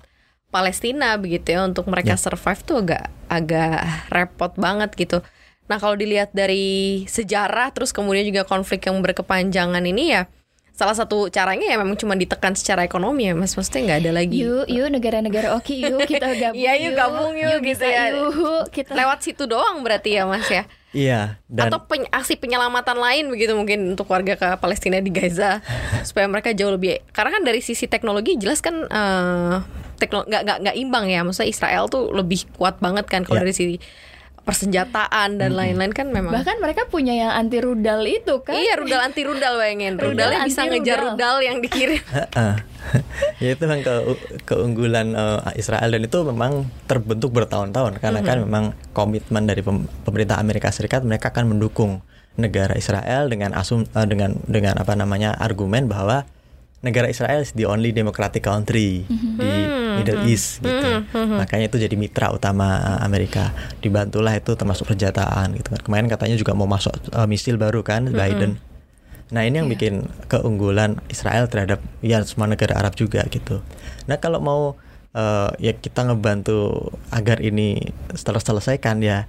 Palestina 0.48 1.18
begitu 1.18 1.50
ya 1.50 1.66
untuk 1.66 1.90
mereka 1.90 2.14
Ya. 2.14 2.20
survive 2.20 2.60
tuh 2.62 2.76
agak 2.80 3.10
agak 3.26 3.82
repot 4.08 4.54
banget 4.54 4.94
gitu. 4.94 5.18
Nah 5.66 5.76
kalau 5.76 5.98
dilihat 5.98 6.30
dari 6.30 7.02
sejarah 7.04 7.74
terus 7.74 7.90
kemudian 7.90 8.22
juga 8.22 8.46
konflik 8.46 8.86
yang 8.86 9.00
berkepanjangan 9.00 9.82
ini 9.82 10.14
ya 10.14 10.22
salah 10.74 10.90
satu 10.92 11.26
caranya 11.28 11.64
ya 11.64 11.76
memang 11.76 11.94
cuma 11.94 12.12
ditekan 12.12 12.52
secara 12.52 12.82
ekonomi 12.82 13.24
ya 13.24 13.32
mas 13.32 13.54
maksudnya 13.54 13.82
nggak 13.88 14.00
ada 14.00 14.12
lagi 14.12 14.42
Yuk, 14.42 14.66
yuk 14.66 14.90
negara-negara 14.90 15.54
oke, 15.54 15.70
yuk 15.70 16.02
kita 16.02 16.26
gabung. 16.42 16.58
Iya, 16.58 16.72
yuk 16.80 16.92
gabung 16.92 17.32
yuk, 17.32 17.62
gitu 17.62 17.78
bisa, 17.78 17.86
ya. 17.86 18.04
Yuk, 18.10 18.66
kita 18.68 18.90
lewat 18.90 19.18
situ 19.20 19.44
doang 19.44 19.80
berarti 19.80 20.10
ya 20.12 20.26
mas 20.26 20.44
ya 20.46 20.66
Iya, 20.90 21.42
dan 21.48 21.68
atau 21.68 21.82
peny- 21.84 22.06
aksi 22.08 22.34
penyelamatan 22.36 22.94
lain 22.94 23.26
begitu 23.26 23.50
mungkin 23.52 23.82
untuk 23.88 24.06
warga 24.06 24.34
ke 24.34 24.46
Palestina 24.56 24.98
di 24.98 25.10
Gaza 25.10 25.58
supaya 26.06 26.26
mereka 26.26 26.50
jauh 26.50 26.70
lebih 26.70 27.02
karena 27.08 27.30
kan 27.32 27.42
dari 27.42 27.58
sisi 27.58 27.86
teknologi 27.86 28.34
jelas 28.34 28.58
kan 28.58 28.74
eh, 28.84 29.56
tekno 29.96 30.22
nggak 30.22 30.42
nggak 30.42 30.58
nggak 30.60 30.76
imbang 30.76 31.06
ya 31.06 31.22
maksudnya 31.22 31.48
Israel 31.48 31.86
tuh 31.86 32.10
lebih 32.10 32.46
kuat 32.52 32.78
banget 32.78 33.06
kan 33.06 33.22
kalau 33.22 33.38
Ya. 33.38 33.42
dari 33.42 33.54
sisi 33.54 33.76
persenjataan 34.44 35.40
dan 35.40 35.56
lain-lain 35.56 35.90
kan 35.90 36.12
memang 36.12 36.28
bahkan 36.30 36.60
mereka 36.60 36.84
punya 36.84 37.16
yang 37.16 37.32
anti 37.32 37.64
rudal 37.64 38.04
itu 38.04 38.44
kan. 38.44 38.52
iya 38.52 38.76
rudal 38.76 39.00
anti 39.00 39.24
rudal 39.24 39.56
bayangin 39.56 39.96
rudalnya 39.96 40.44
bisa 40.44 40.68
anti-rudal. 40.68 40.80
ngejar 40.84 40.98
rudal 41.00 41.36
yang 41.40 41.58
dikirim 41.64 42.00
Heeh. 42.16 42.54
ya 43.40 43.48
itu 43.56 43.62
memang 43.64 43.80
ke- 43.80 44.04
keunggulan 44.44 45.16
eh, 45.16 45.40
Israel 45.56 45.88
dan 45.88 46.02
itu 46.04 46.18
memang 46.20 46.68
terbentuk 46.84 47.32
bertahun-tahun 47.32 47.96
karena 47.98 48.20
kan 48.20 48.44
memang 48.44 48.64
komitmen 48.92 49.48
dari 49.48 49.64
pem- 49.64 49.88
pemerintah 50.04 50.36
Amerika 50.36 50.68
Serikat 50.68 51.00
mereka 51.02 51.32
akan 51.32 51.56
mendukung 51.56 52.04
negara 52.36 52.76
Israel 52.76 53.32
dengan 53.32 53.56
asum 53.56 53.88
eh, 53.88 54.06
dengan 54.06 54.36
dengan 54.44 54.76
apa 54.76 54.92
namanya 54.92 55.32
argumen 55.32 55.88
bahwa 55.88 56.28
negara 56.84 57.08
Israel 57.08 57.40
is 57.40 57.56
the 57.56 57.64
only 57.64 57.96
democratic 57.96 58.44
country 58.44 59.08
di 59.08 59.52
Middle 60.00 60.22
East 60.26 60.60
gitu. 60.62 60.88
Makanya 61.14 61.70
itu 61.70 61.76
jadi 61.78 61.94
mitra 61.94 62.32
utama 62.32 62.80
eh, 62.80 62.98
Amerika. 63.06 63.54
Dibantulah 63.78 64.34
itu 64.34 64.54
termasuk 64.54 64.88
persenjataan 64.88 65.54
gitu 65.58 65.74
kan. 65.74 65.80
Kemarin 65.82 66.06
katanya 66.10 66.36
juga 66.38 66.52
mau 66.56 66.66
masuk 66.66 66.94
eh, 67.12 67.26
misil 67.28 67.58
baru 67.60 67.84
kan 67.84 68.10
Biden. 68.10 68.58
Nah 69.32 69.42
ini 69.42 69.62
yang 69.62 69.68
bikin 69.72 70.04
keunggulan 70.28 71.00
Israel 71.08 71.48
terhadap 71.48 71.80
ya 72.04 72.20
semua 72.22 72.46
negara 72.46 72.76
Arab 72.76 72.94
juga 72.94 73.24
gitu. 73.30 73.64
Nah 74.06 74.20
kalau 74.20 74.38
mau 74.38 74.62
eh, 75.16 75.50
ya 75.58 75.72
kita 75.74 76.06
ngebantu 76.06 76.92
agar 77.10 77.40
ini 77.40 77.94
setelah 78.12 78.42
selesaikan 78.42 79.00
ya 79.00 79.26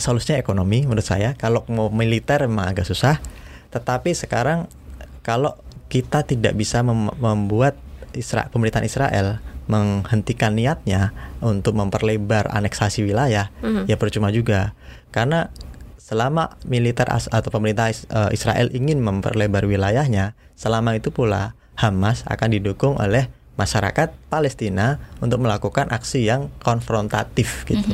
solusinya 0.00 0.40
ekonomi 0.40 0.88
menurut 0.88 1.04
saya. 1.04 1.36
Kalau 1.36 1.68
mau 1.68 1.92
militer 1.92 2.48
memang 2.48 2.72
agak 2.72 2.88
susah. 2.88 3.20
Tetapi 3.72 4.12
sekarang 4.12 4.68
kalau 5.24 5.56
kita 5.88 6.24
tidak 6.24 6.56
bisa 6.56 6.80
mem- 6.80 7.12
membuat 7.20 7.76
Isra 8.12 8.48
pemerintahan 8.52 8.84
Israel 8.84 9.40
menghentikan 9.66 10.52
niatnya 10.52 11.10
untuk 11.38 11.74
memperlebar 11.74 12.48
aneksasi 12.48 13.02
wilayah, 13.02 13.50
ya 13.84 13.96
percuma 13.96 14.30
juga. 14.30 14.74
Karena 15.10 15.50
selama 15.96 16.58
militer 16.62 17.06
as- 17.06 17.30
atau 17.30 17.48
pemerintah 17.48 17.88
Is- 17.88 18.06
eh, 18.06 18.30
Israel 18.32 18.68
ingin 18.70 18.98
memperlebar 18.98 19.64
wilayahnya, 19.64 20.34
selama 20.52 20.94
itu 20.94 21.08
pula 21.08 21.54
Hamas 21.72 22.26
akan 22.26 22.52
didukung 22.52 22.98
oleh 22.98 23.26
masyarakat 23.54 24.12
Palestina 24.28 24.98
untuk 25.18 25.40
melakukan 25.40 25.88
aksi 25.88 26.24
yang 26.24 26.52
konfrontatif 26.60 27.64
gitu. 27.64 27.92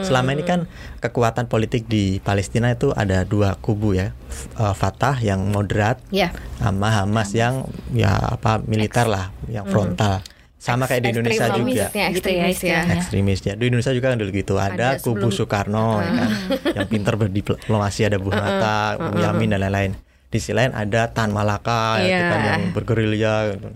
Selama 0.00 0.32
ini 0.32 0.48
kan 0.48 0.64
kekuatan 0.98 1.44
politik 1.44 1.84
di 1.84 2.24
Palestina 2.24 2.72
itu 2.72 2.88
ada 2.90 3.20
dua 3.22 3.52
kubu 3.60 3.92
ya, 3.92 4.16
eh, 4.56 4.74
Fatah 4.74 5.20
yang 5.20 5.44
moderat, 5.44 6.00
ya. 6.08 6.32
sama 6.56 6.88
Hamas 6.88 7.36
yang 7.36 7.54
ya 7.92 8.16
apa 8.16 8.64
militer 8.64 9.04
lah, 9.04 9.28
yang 9.46 9.68
frontal. 9.68 10.24
Sama 10.58 10.84
kayak 10.84 11.00
di 11.00 11.08
Indonesia 11.12 11.46
Ekstremis 11.46 11.70
juga 11.70 11.78
ya, 11.78 11.86
Gitu 11.86 11.94
ya 11.94 12.06
ekstremis 12.10 12.34
ya 12.34 12.48
istilahnya. 12.50 12.94
ekstremis 12.98 13.38
ya. 13.40 13.54
Di 13.54 13.64
Indonesia 13.64 13.92
juga 13.94 14.06
kan 14.08 14.16
dulu 14.18 14.30
gitu. 14.32 14.54
Ada, 14.54 14.68
Ada 14.68 14.88
kubu 14.98 15.14
sebelum- 15.24 15.32
Soekarno 15.32 15.88
ya 15.96 16.10
kan, 16.12 16.30
yang 16.74 16.86
pintar 16.88 17.14
berdiplomasi 17.14 18.00
ada 18.04 18.18
Bung 18.18 18.34
Hatta, 18.34 18.78
Bung 19.00 19.16
Yamin 19.16 19.48
dan 19.48 19.62
lain-lain. 19.62 19.94
Di 20.26 20.36
sisi 20.36 20.50
lain 20.50 20.70
ada 20.72 21.08
Tan 21.08 21.30
Malaka 21.30 21.98
ya, 21.98 22.10
itu 22.10 22.24
kan 22.26 22.38
Iya. 22.38 22.48
yang 22.50 22.62
bergerilya 22.72 23.34
gitu. 23.50 23.68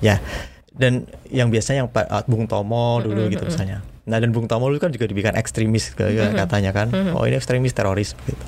Ya. 0.00 0.16
Dan 0.70 0.92
yang 1.26 1.50
biasanya 1.50 1.82
yang 1.82 1.90
Pak- 1.90 2.06
uh, 2.06 2.22
Bung 2.24 2.46
Tomo 2.46 2.98
dulu 2.98 3.26
gitu 3.26 3.42
misalnya. 3.42 3.82
Nah, 4.06 4.16
dan 4.16 4.30
Bung 4.30 4.46
Tomo 4.46 4.66
dulu 4.66 4.78
kan 4.78 4.88
juga 4.88 5.04
dibikin 5.04 5.34
ekstremis 5.34 5.90
ke- 5.90 6.06
katanya 6.32 6.70
kan. 6.70 6.88
Oh, 7.12 7.22
ini 7.22 7.34
ekstremis 7.34 7.74
teroris 7.74 8.14
gitu. 8.16 8.38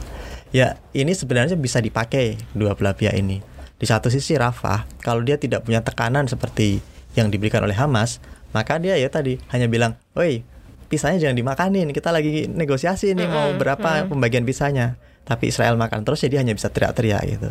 Ya, 0.50 0.78
ini 0.92 1.10
sebenarnya 1.10 1.54
bisa 1.54 1.78
dipakai 1.78 2.38
dua 2.52 2.72
belah 2.72 2.90
pihak 2.92 3.12
ini. 3.12 3.42
Di 3.74 3.84
satu 3.84 4.06
sisi 4.06 4.34
Rafah, 4.34 4.86
kalau 4.98 5.20
dia 5.20 5.36
tidak 5.36 5.62
punya 5.62 5.80
tekanan 5.80 6.24
seperti 6.24 6.78
yang 7.18 7.30
diberikan 7.30 7.62
oleh 7.64 7.74
Hamas, 7.74 8.22
maka 8.50 8.78
dia 8.78 8.98
ya 8.98 9.06
tadi 9.10 9.38
hanya 9.50 9.66
bilang, 9.66 9.98
"Woi, 10.14 10.42
pisahnya 10.90 11.18
jangan 11.22 11.36
dimakanin. 11.38 11.90
Kita 11.94 12.10
lagi 12.10 12.50
negosiasi 12.50 13.14
nih 13.14 13.28
mau 13.30 13.54
berapa 13.54 14.06
pembagian 14.10 14.42
pisahnya." 14.46 14.98
Tapi 15.26 15.52
Israel 15.52 15.78
makan 15.78 16.02
terus 16.02 16.24
jadi 16.26 16.42
hanya 16.42 16.56
bisa 16.56 16.72
teriak-teriak 16.72 17.22
gitu. 17.28 17.50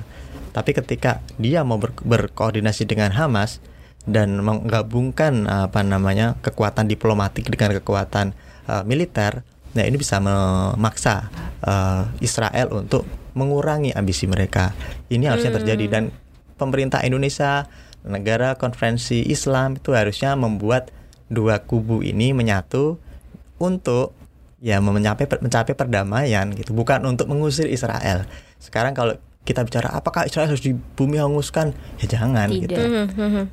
Tapi 0.51 0.71
ketika 0.75 1.21
dia 1.37 1.63
mau 1.63 1.79
ber- 1.79 1.95
berkoordinasi 1.95 2.89
dengan 2.89 3.13
Hamas 3.15 3.63
dan 4.09 4.41
menggabungkan 4.41 5.45
apa 5.45 5.85
namanya 5.85 6.35
kekuatan 6.41 6.89
diplomatik 6.89 7.47
dengan 7.47 7.77
kekuatan 7.79 8.33
uh, 8.65 8.83
militer, 8.83 9.45
nah 9.77 9.85
ini 9.85 9.95
bisa 9.95 10.17
memaksa 10.17 11.29
uh, 11.63 12.09
Israel 12.19 12.73
untuk 12.73 13.05
mengurangi 13.37 13.93
ambisi 13.93 14.25
mereka. 14.25 14.73
Ini 15.07 15.29
harusnya 15.29 15.55
terjadi 15.61 15.85
dan 15.87 16.03
pemerintah 16.57 17.05
Indonesia, 17.05 17.69
negara 18.07 18.55
konferensi 18.55 19.23
Islam 19.27 19.75
itu 19.79 19.91
harusnya 19.91 20.35
membuat 20.35 20.91
dua 21.29 21.61
kubu 21.61 22.01
ini 22.01 22.33
menyatu 22.33 22.97
untuk 23.59 24.15
ya 24.59 24.79
mencapai 24.83 25.27
mencapai 25.39 25.73
perdamaian 25.75 26.51
gitu, 26.55 26.75
bukan 26.75 27.03
untuk 27.07 27.27
mengusir 27.31 27.67
Israel. 27.67 28.27
Sekarang 28.59 28.91
kalau 28.91 29.15
kita 29.47 29.63
bicara 29.63 29.89
apakah 29.95 30.27
Israel 30.27 30.51
harus 30.51 30.61
di 30.63 30.75
bumi 30.75 31.15
hanguskan? 31.17 31.71
Ya 32.03 32.05
jangan 32.11 32.51
Tidak. 32.51 32.67
gitu. 32.67 32.81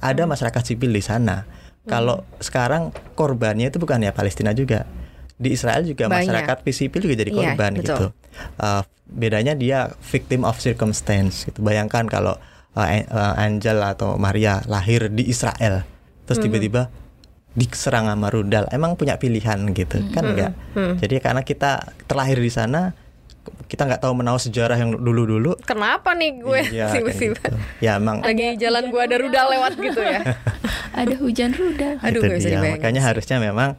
Ada 0.03 0.23
masyarakat 0.27 0.63
sipil 0.67 0.91
di 0.91 1.03
sana. 1.03 1.47
Kalau 1.87 2.27
sekarang 2.43 2.91
korbannya 3.15 3.71
itu 3.71 3.79
bukan 3.79 4.03
ya 4.03 4.11
Palestina 4.11 4.51
juga. 4.51 4.83
Di 5.39 5.55
Israel 5.55 5.87
juga 5.87 6.11
Banyak. 6.11 6.27
masyarakat 6.27 6.57
sipil 6.75 7.01
juga 7.07 7.15
jadi 7.23 7.31
Iya, 7.31 7.39
korban 7.39 7.71
betul. 7.79 7.85
gitu. 7.87 8.07
Uh, 8.59 8.83
bedanya 9.07 9.55
dia 9.55 9.95
victim 10.11 10.43
of 10.43 10.59
circumstance 10.59 11.47
gitu. 11.47 11.63
Bayangkan 11.63 12.11
kalau 12.11 12.35
uh, 12.77 12.85
An- 12.85 13.09
Angel 13.51 13.81
atau 13.81 14.15
Maria 14.17 14.61
lahir 14.67 15.09
di 15.09 15.25
Israel, 15.25 15.83
terus 16.23 16.39
tiba-tiba 16.39 16.93
diserang 17.53 18.05
sama 18.05 18.29
rudal. 18.29 18.69
Emang 18.69 18.95
punya 18.95 19.17
pilihan 19.17 19.73
gitu 19.73 20.05
kan 20.12 20.25
enggak? 20.27 20.53
Jadi 21.01 21.15
karena 21.19 21.41
kita 21.41 21.81
terlahir 22.05 22.37
di 22.37 22.53
sana, 22.53 22.93
kita 23.65 23.83
nggak 23.83 23.99
tahu 23.99 24.12
menahu 24.15 24.37
sejarah 24.37 24.77
yang 24.77 24.93
dulu-dulu. 24.93 25.57
kenapa 25.62 26.12
nih 26.12 26.37
gue 26.37 26.61
Iya, 26.69 26.87
gitu. 27.01 27.51
Ya 27.81 27.97
emang 27.97 28.21
lagi 28.21 28.55
jalan 28.57 28.91
gue 28.91 29.01
ada 29.01 29.17
rudal 29.17 29.47
lewat 29.49 29.73
gitu 29.75 30.03
ya 30.03 30.21
Ada 31.01 31.15
hujan 31.17 31.51
rudal. 31.53 31.97
Aduh, 32.01 32.21
itu 32.21 32.25
nggak 32.25 32.39
bisa 32.39 32.49
dia. 32.51 32.61
Makanya 32.73 33.01
sih. 33.01 33.09
harusnya 33.09 33.37
memang 33.39 33.77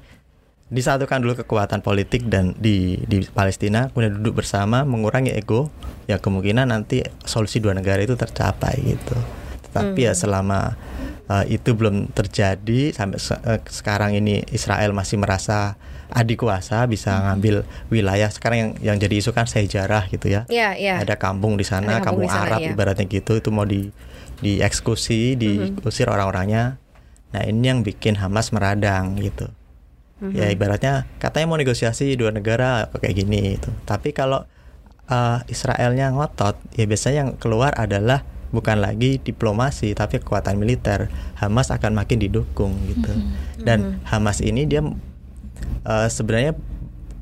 disatukan 0.68 1.24
dulu 1.24 1.40
kekuatan 1.40 1.80
politik 1.80 2.28
dan 2.28 2.52
di 2.60 3.00
di 3.04 3.24
Palestina 3.24 3.88
kemudian 3.88 4.20
duduk 4.20 4.44
bersama 4.44 4.84
mengurangi 4.84 5.32
ego 5.32 5.72
ya 6.06 6.20
kemungkinan 6.20 6.68
nanti 6.68 7.04
solusi 7.24 7.64
dua 7.64 7.72
negara 7.72 8.04
itu 8.04 8.14
tercapai 8.14 8.76
gitu. 8.84 9.16
Tetapi 9.72 10.00
Hmm. 10.00 10.08
ya 10.08 10.14
selama 10.14 10.76
uh, 11.28 11.44
itu 11.46 11.72
belum 11.72 12.12
terjadi 12.12 12.92
sampai 12.92 13.20
se- 13.20 13.40
uh, 13.40 13.60
sekarang 13.64 14.16
ini 14.16 14.44
Israel 14.50 14.92
masih 14.92 15.20
merasa 15.20 15.76
adik 16.08 16.44
kuasa 16.44 16.84
bisa 16.84 17.12
Hmm. 17.12 17.24
ngambil 17.32 17.56
wilayah 17.88 18.28
sekarang 18.28 18.58
yang 18.60 18.72
yang 18.80 18.98
jadi 18.98 19.20
isu 19.20 19.32
kan 19.32 19.48
sejarah 19.48 20.08
gitu 20.08 20.28
ya. 20.28 20.48
Iya, 20.48 20.76
iya. 20.76 20.96
Ada 21.00 21.16
kampung 21.16 21.56
di 21.56 21.64
sana, 21.64 22.00
Ada 22.00 22.04
kampung 22.04 22.28
kampung, 22.28 22.28
di 22.28 22.32
sana, 22.32 22.48
Arab 22.48 22.60
iya. 22.64 22.72
ibaratnya 22.72 23.06
gitu 23.06 23.36
itu 23.36 23.50
mau 23.52 23.64
di 23.64 23.92
dieksekusi, 24.38 25.36
Mm-hmm. 25.36 25.82
diusir 25.82 26.08
orang-orangnya. 26.08 26.78
Nah, 27.34 27.44
ini 27.44 27.66
yang 27.66 27.82
bikin 27.84 28.16
Hamas 28.16 28.56
meradang 28.56 29.20
gitu. 29.20 29.52
Mm-hmm. 30.18 30.34
Ya 30.34 30.48
ibaratnya 30.50 30.94
katanya 31.22 31.46
mau 31.46 31.62
negosiasi 31.62 32.18
dua 32.18 32.34
negara 32.34 32.90
kayak 32.90 33.16
gini 33.16 33.62
itu. 33.62 33.70
Tapi 33.86 34.18
kalau 34.18 34.50
uh, 35.10 35.40
Israelnya 35.46 36.10
ngotot, 36.10 36.58
ya 36.74 36.90
biasanya 36.90 37.16
yang 37.26 37.32
keluar 37.38 37.78
adalah 37.78 38.26
bukan 38.50 38.80
lagi 38.80 39.22
diplomasi 39.22 39.94
tapi 39.94 40.18
kekuatan 40.18 40.58
militer. 40.58 41.14
Hamas 41.38 41.70
akan 41.70 41.94
makin 41.94 42.18
didukung 42.18 42.74
gitu. 42.90 43.14
Dan 43.62 44.02
Hamas 44.10 44.42
ini 44.42 44.66
dia 44.66 44.82
uh, 45.86 46.08
sebenarnya 46.10 46.58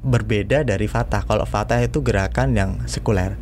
berbeda 0.06 0.64
dari 0.64 0.88
Fatah. 0.88 1.26
Kalau 1.26 1.44
Fatah 1.44 1.82
itu 1.84 2.00
gerakan 2.00 2.56
yang 2.56 2.72
sekuler. 2.88 3.36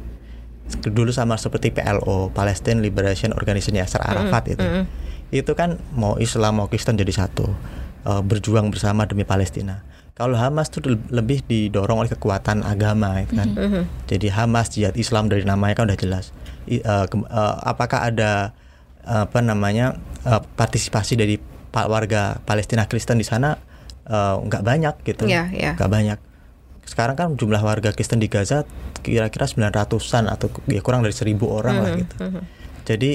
Dulu 0.81 1.11
sama 1.11 1.35
seperti 1.37 1.75
PLO, 1.75 2.31
Palestine 2.31 2.79
Liberation 2.79 3.35
Organization 3.35 3.77
Yasser 3.77 4.01
Arafat 4.01 4.57
itu. 4.57 4.65
Itu 5.29 5.53
kan 5.53 5.77
mau 5.93 6.17
Islam 6.17 6.63
mau 6.63 6.71
Kristen 6.71 6.95
jadi 6.95 7.11
satu, 7.11 7.51
uh, 8.03 8.21
berjuang 8.21 8.69
bersama 8.69 9.03
demi 9.03 9.23
Palestina. 9.23 9.83
Kalau 10.13 10.37
Hamas 10.37 10.69
itu 10.69 10.85
le- 10.85 11.01
lebih 11.09 11.41
didorong 11.43 12.05
oleh 12.05 12.11
kekuatan 12.11 12.61
agama 12.61 13.17
itu 13.17 13.33
kan. 13.33 13.49
Jadi 14.05 14.29
Hamas 14.29 14.69
jihad 14.69 14.93
Islam 14.93 15.25
dari 15.25 15.41
namanya 15.41 15.73
kan 15.75 15.89
udah 15.89 15.97
jelas. 15.97 16.29
I- 16.65 16.79
uh, 16.79 17.09
kem- 17.09 17.25
uh, 17.25 17.55
apakah 17.65 18.07
ada 18.07 18.53
uh, 19.03 19.25
apa 19.25 19.41
namanya 19.41 19.97
uh, 20.23 20.39
partisipasi 20.39 21.17
dari 21.17 21.35
warga 21.73 22.37
Palestina 22.39 22.85
Kristen 22.85 23.17
di 23.17 23.25
sana 23.25 23.57
uh, 24.05 24.37
nggak 24.37 24.61
banyak 24.61 24.95
gitu, 25.01 25.25
iya. 25.49 25.73
nggak 25.73 25.89
banyak. 25.89 26.19
Sekarang 26.85 27.17
kan 27.17 27.27
jumlah 27.33 27.65
warga 27.65 27.89
Kristen 27.89 28.21
di 28.21 28.29
Gaza 28.29 28.69
kira-kira 29.01 29.49
900-an 29.49 30.29
atau 30.29 30.53
ya 30.69 30.79
kurang 30.79 31.01
dari 31.01 31.11
1000 31.11 31.33
orang 31.41 31.75
lah 31.81 31.89
gitu. 31.97 32.15
Jadi 32.85 33.11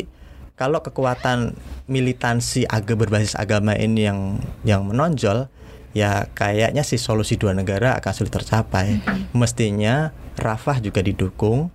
kalau 0.58 0.82
kekuatan 0.82 1.54
militansi 1.86 2.66
agak 2.66 3.06
berbasis 3.06 3.38
agama 3.38 3.72
ini 3.72 4.10
yang 4.10 4.42
yang 4.66 4.82
menonjol 4.82 5.46
ya 5.94 6.26
kayaknya 6.34 6.82
si 6.82 6.98
solusi 6.98 7.38
dua 7.38 7.54
negara 7.54 7.94
akan 7.96 8.12
sulit 8.12 8.34
tercapai. 8.34 8.98
Mestinya 9.32 10.10
Rafah 10.34 10.82
juga 10.82 11.00
didukung 11.00 11.70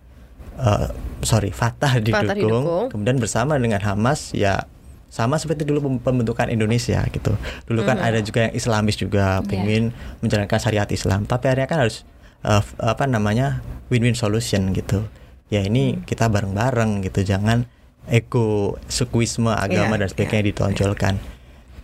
eh, 0.59 0.87
sorry 1.23 1.49
Fatah 1.55 1.97
didukung, 1.97 2.35
didukung. 2.35 2.85
kemudian 2.91 3.17
bersama 3.17 3.55
dengan 3.55 3.79
Hamas 3.81 4.35
ya 4.35 4.67
sama 5.13 5.37
seperti 5.37 5.63
dulu 5.63 5.79
pem- 5.85 6.01
pembentukan 6.01 6.49
Indonesia 6.49 6.99
gitu. 7.09 7.37
Dulu 7.69 7.85
kan 7.85 8.01
ada 8.01 8.17
juga 8.19 8.49
yang 8.49 8.53
Islamis 8.57 8.97
juga 8.97 9.39
pengen 9.45 9.93
menjalankan 10.25 10.57
syariat 10.57 10.89
Islam, 10.89 11.29
tapi 11.29 11.53
akhirnya 11.53 11.69
kan 11.69 11.79
harus 11.85 12.01
f- 12.41 12.73
apa 12.81 13.05
namanya 13.05 13.61
win-win 13.93 14.17
solution 14.17 14.73
gitu. 14.73 15.05
Ya 15.53 15.61
ini 15.61 16.01
kita 16.09 16.33
bareng-bareng 16.33 17.05
gitu, 17.05 17.21
jangan 17.21 17.69
ego 18.11 18.79
sukuisme 18.91 19.51
agama 19.51 19.95
Iya, 19.95 20.01
dan 20.05 20.09
sebagainya 20.11 20.45
ditonjolkan. 20.51 21.15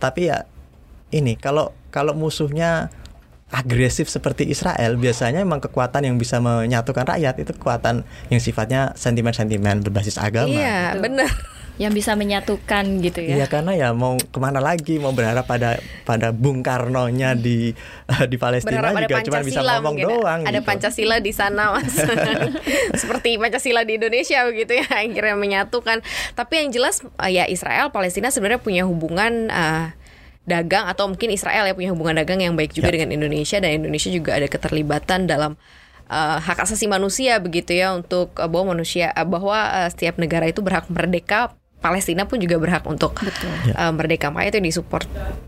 Tapi 0.00 0.32
ya 0.32 0.44
ini 1.12 1.36
kalau 1.36 1.72
kalau 1.90 2.12
musuhnya 2.16 2.92
agresif 3.50 4.06
seperti 4.06 4.46
Israel 4.46 4.94
biasanya 4.94 5.42
memang 5.42 5.58
kekuatan 5.58 6.06
yang 6.06 6.16
bisa 6.22 6.38
menyatukan 6.38 7.02
rakyat 7.02 7.34
itu 7.42 7.50
kekuatan 7.58 8.06
yang 8.30 8.38
sifatnya 8.38 8.94
sentimen-sentimen 8.94 9.82
berbasis 9.82 10.22
agama. 10.22 10.54
Iya, 10.54 10.94
Betul. 10.94 11.02
benar. 11.02 11.32
Yang 11.80 11.96
bisa 11.96 12.12
menyatukan 12.12 12.84
gitu 13.00 13.24
ya. 13.24 13.40
Iya 13.40 13.46
karena 13.48 13.72
ya 13.72 13.88
mau 13.96 14.20
ke 14.20 14.36
mana 14.36 14.60
lagi 14.60 15.00
mau 15.00 15.16
berharap 15.16 15.48
pada 15.48 15.80
pada 16.04 16.28
Bung 16.28 16.60
Karno-nya 16.60 17.32
di 17.32 17.72
di 18.28 18.36
Palestina 18.36 18.84
Berharap 18.84 19.08
juga 19.08 19.24
cuma 19.24 19.40
bisa 19.40 19.64
ngomong 19.64 19.96
mungkin. 19.96 20.04
doang. 20.04 20.40
Ada 20.44 20.60
gitu. 20.60 20.68
Pancasila 20.68 21.16
di 21.24 21.32
sana 21.32 21.72
mas. 21.72 21.96
Seperti 23.00 23.40
Pancasila 23.40 23.88
di 23.88 23.96
Indonesia 23.96 24.44
begitu 24.44 24.76
ya 24.76 24.84
akhirnya 24.92 25.40
menyatukan. 25.40 26.04
Tapi 26.36 26.52
yang 26.60 26.68
jelas 26.68 27.00
uh, 27.16 27.32
ya 27.32 27.48
Israel 27.48 27.88
Palestina 27.88 28.28
sebenarnya 28.28 28.60
punya 28.60 28.84
hubungan 28.84 29.48
uh, 29.48 29.96
dagang 30.44 30.84
atau 30.84 31.08
mungkin 31.08 31.32
Israel 31.32 31.64
ya 31.64 31.72
punya 31.72 31.96
hubungan 31.96 32.20
dagang 32.20 32.44
yang 32.44 32.60
baik 32.60 32.76
juga 32.76 32.92
Ya. 32.92 33.00
dengan 33.00 33.16
Indonesia 33.16 33.56
dan 33.56 33.72
Indonesia 33.80 34.12
juga 34.12 34.36
ada 34.36 34.50
keterlibatan 34.52 35.24
dalam 35.24 35.56
uh, 36.10 36.36
hak 36.42 36.66
asasi 36.66 36.90
manusia 36.90 37.38
begitu 37.38 37.72
ya 37.72 37.94
untuk 37.94 38.36
uh, 38.36 38.50
bahwa 38.50 38.76
manusia 38.76 39.14
uh, 39.14 39.24
bahwa 39.24 39.56
uh, 39.56 39.88
setiap 39.88 40.20
negara 40.20 40.44
itu 40.50 40.60
berhak 40.60 40.90
merdeka. 40.90 41.56
Palestina 41.80 42.28
pun 42.28 42.36
juga 42.36 42.60
berhak 42.60 42.84
untuk 42.84 43.16
Ya. 43.64 43.88
uh, 43.88 43.92
merdeka 43.92 44.28
makanya 44.28 44.52
itu 44.52 44.58
yang 44.60 44.68
disupport. 44.68 45.06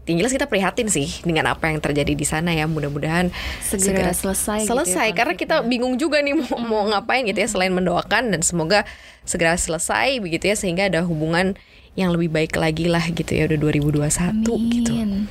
Jelas 0.09 0.33
kita 0.33 0.49
prihatin 0.49 0.88
sih 0.88 1.09
dengan 1.23 1.53
apa 1.53 1.68
yang 1.68 1.79
terjadi 1.79 2.16
di 2.16 2.25
sana 2.25 2.57
ya. 2.57 2.64
Mudah-mudahan 2.64 3.29
Segera 3.61 4.12
selesai 4.16 4.64
gitu 4.64 4.68
ya 4.68 4.73
selesai 4.73 5.09
karena 5.12 5.35
kita 5.37 5.61
bingung 5.64 6.01
juga 6.01 6.25
nih 6.25 6.33
mau, 6.37 6.57
mau 6.61 6.83
ngapain 6.88 7.23
gitu 7.29 7.37
ya 7.37 7.49
selain 7.49 7.73
mendoakan 7.73 8.33
dan 8.33 8.40
semoga 8.40 8.88
segera 9.29 9.55
selesai 9.55 10.18
begitu 10.18 10.51
ya 10.51 10.57
sehingga 10.57 10.88
ada 10.88 11.05
hubungan 11.05 11.55
yang 11.92 12.09
lebih 12.12 12.33
baik 12.33 12.57
lagi 12.57 12.88
lah 12.88 13.05
gitu 13.05 13.28
ya 13.37 13.44
udah 13.44 13.59
2021 13.61 14.48
gitu. 14.48 14.92
Amin. 14.92 15.28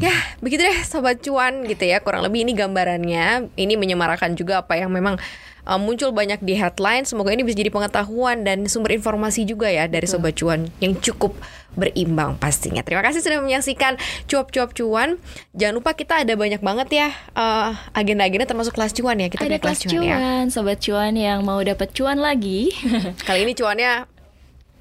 Ya, 0.00 0.16
begitu 0.40 0.64
deh 0.64 0.78
sobat 0.84 1.20
cuan 1.20 1.64
gitu 1.68 1.84
ya. 1.84 2.00
Kurang 2.00 2.24
lebih 2.24 2.44
ini 2.44 2.56
gambarannya. 2.56 3.52
Ini 3.52 3.74
menyemarakan 3.76 4.32
juga 4.32 4.64
apa 4.64 4.80
yang 4.80 4.88
memang 4.88 5.20
uh, 5.68 5.80
muncul 5.80 6.12
banyak 6.12 6.40
di 6.40 6.56
headline. 6.56 7.04
Semoga 7.04 7.32
ini 7.32 7.44
bisa 7.44 7.60
jadi 7.60 7.72
pengetahuan 7.72 8.44
dan 8.44 8.64
sumber 8.68 8.96
informasi 8.96 9.44
juga 9.44 9.68
ya 9.68 9.84
dari 9.88 10.08
sobat 10.08 10.36
cuan 10.36 10.72
yang 10.80 10.96
cukup 11.00 11.36
berimbang 11.74 12.38
pastinya. 12.38 12.86
Terima 12.86 13.02
kasih 13.02 13.20
sudah 13.20 13.42
menyaksikan 13.42 13.98
cuap-cuap 14.30 14.72
cuan. 14.72 15.18
Jangan 15.52 15.74
lupa 15.74 15.92
kita 15.92 16.22
ada 16.22 16.32
banyak 16.38 16.62
banget 16.62 16.88
ya 16.94 17.08
uh, 17.34 17.74
agenda-agenda 17.92 18.46
termasuk 18.46 18.72
kelas 18.72 18.94
cuan 18.94 19.18
ya. 19.18 19.28
Kita 19.28 19.44
Ada 19.50 19.58
kelas 19.58 19.84
cuan, 19.84 20.06
ya. 20.06 20.18
sobat 20.48 20.78
cuan 20.80 21.12
yang 21.18 21.42
mau 21.42 21.58
dapat 21.60 21.90
cuan 21.92 22.22
lagi. 22.22 22.70
Kali 23.26 23.42
ini 23.42 23.52
cuannya 23.58 24.13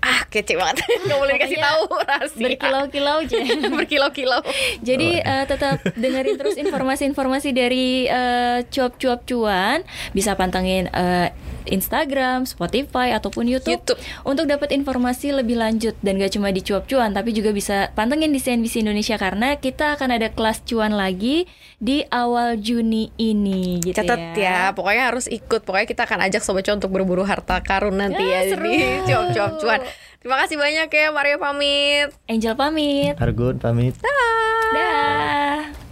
ah 0.04 0.28
kece 0.28 0.60
banget. 0.60 0.84
Gak 1.08 1.18
boleh 1.18 1.34
dikasih 1.40 1.60
tahu 1.64 1.82
rahasia. 1.96 2.44
Berkilau-kilau 2.44 3.18
aja. 3.24 3.38
Berkilau-kilau. 3.80 4.42
Jadi 4.84 5.10
eh, 5.18 5.46
tetap 5.48 5.80
dengerin 5.96 6.36
terus 6.36 6.60
informasi-informasi 6.60 7.50
dari 7.56 8.06
eh, 8.06 8.68
cuap-cuap 8.68 9.24
cuan. 9.24 9.88
Bisa 10.12 10.36
pantengin 10.36 10.92
eh, 10.92 11.32
Instagram, 11.64 12.44
Spotify 12.44 13.16
ataupun 13.16 13.48
YouTube, 13.48 13.80
YouTube. 13.88 14.00
untuk 14.28 14.52
dapat 14.52 14.76
informasi 14.76 15.32
lebih 15.32 15.56
lanjut 15.56 15.96
dan 16.04 16.20
gak 16.20 16.36
cuma 16.36 16.52
di 16.52 16.60
cuap 16.60 16.84
cuan 16.92 17.16
tapi 17.16 17.32
juga 17.32 17.56
bisa 17.56 17.88
pantengin 17.96 18.36
di 18.36 18.40
CNBC 18.44 18.84
Indonesia 18.84 19.16
karena 19.16 19.56
kita 19.56 19.96
akan 19.96 20.20
ada 20.20 20.28
kelas 20.28 20.60
cuan 20.68 20.92
lagi 20.92 21.48
di 21.80 22.04
awal 22.12 22.60
Juni 22.60 23.16
ini 23.16 23.80
gitu 23.80 23.96
Catat 23.96 24.36
ya. 24.36 24.44
ya. 24.44 24.60
pokoknya 24.72 25.04
harus 25.12 25.28
ikut. 25.28 25.64
Pokoknya 25.64 25.88
kita 25.88 26.04
akan 26.04 26.20
ajak 26.28 26.44
sobat 26.44 26.64
cuan 26.64 26.80
untuk 26.80 26.92
berburu 26.92 27.24
harta 27.24 27.60
karun 27.60 27.96
nanti 27.96 28.24
Ya, 28.24 28.44
ya, 28.44 28.56
seru. 28.56 28.68
di 28.68 28.80
cuap-cuap 29.04 29.52
cuan. 29.60 29.80
Terima 30.24 30.40
kasih 30.40 30.56
banyak 30.56 30.88
ya 30.88 31.12
Mario 31.12 31.38
pamit. 31.38 32.16
Angel 32.32 32.56
pamit. 32.56 33.14
Argun 33.20 33.60
pamit. 33.60 33.96
Dah. 34.74 35.83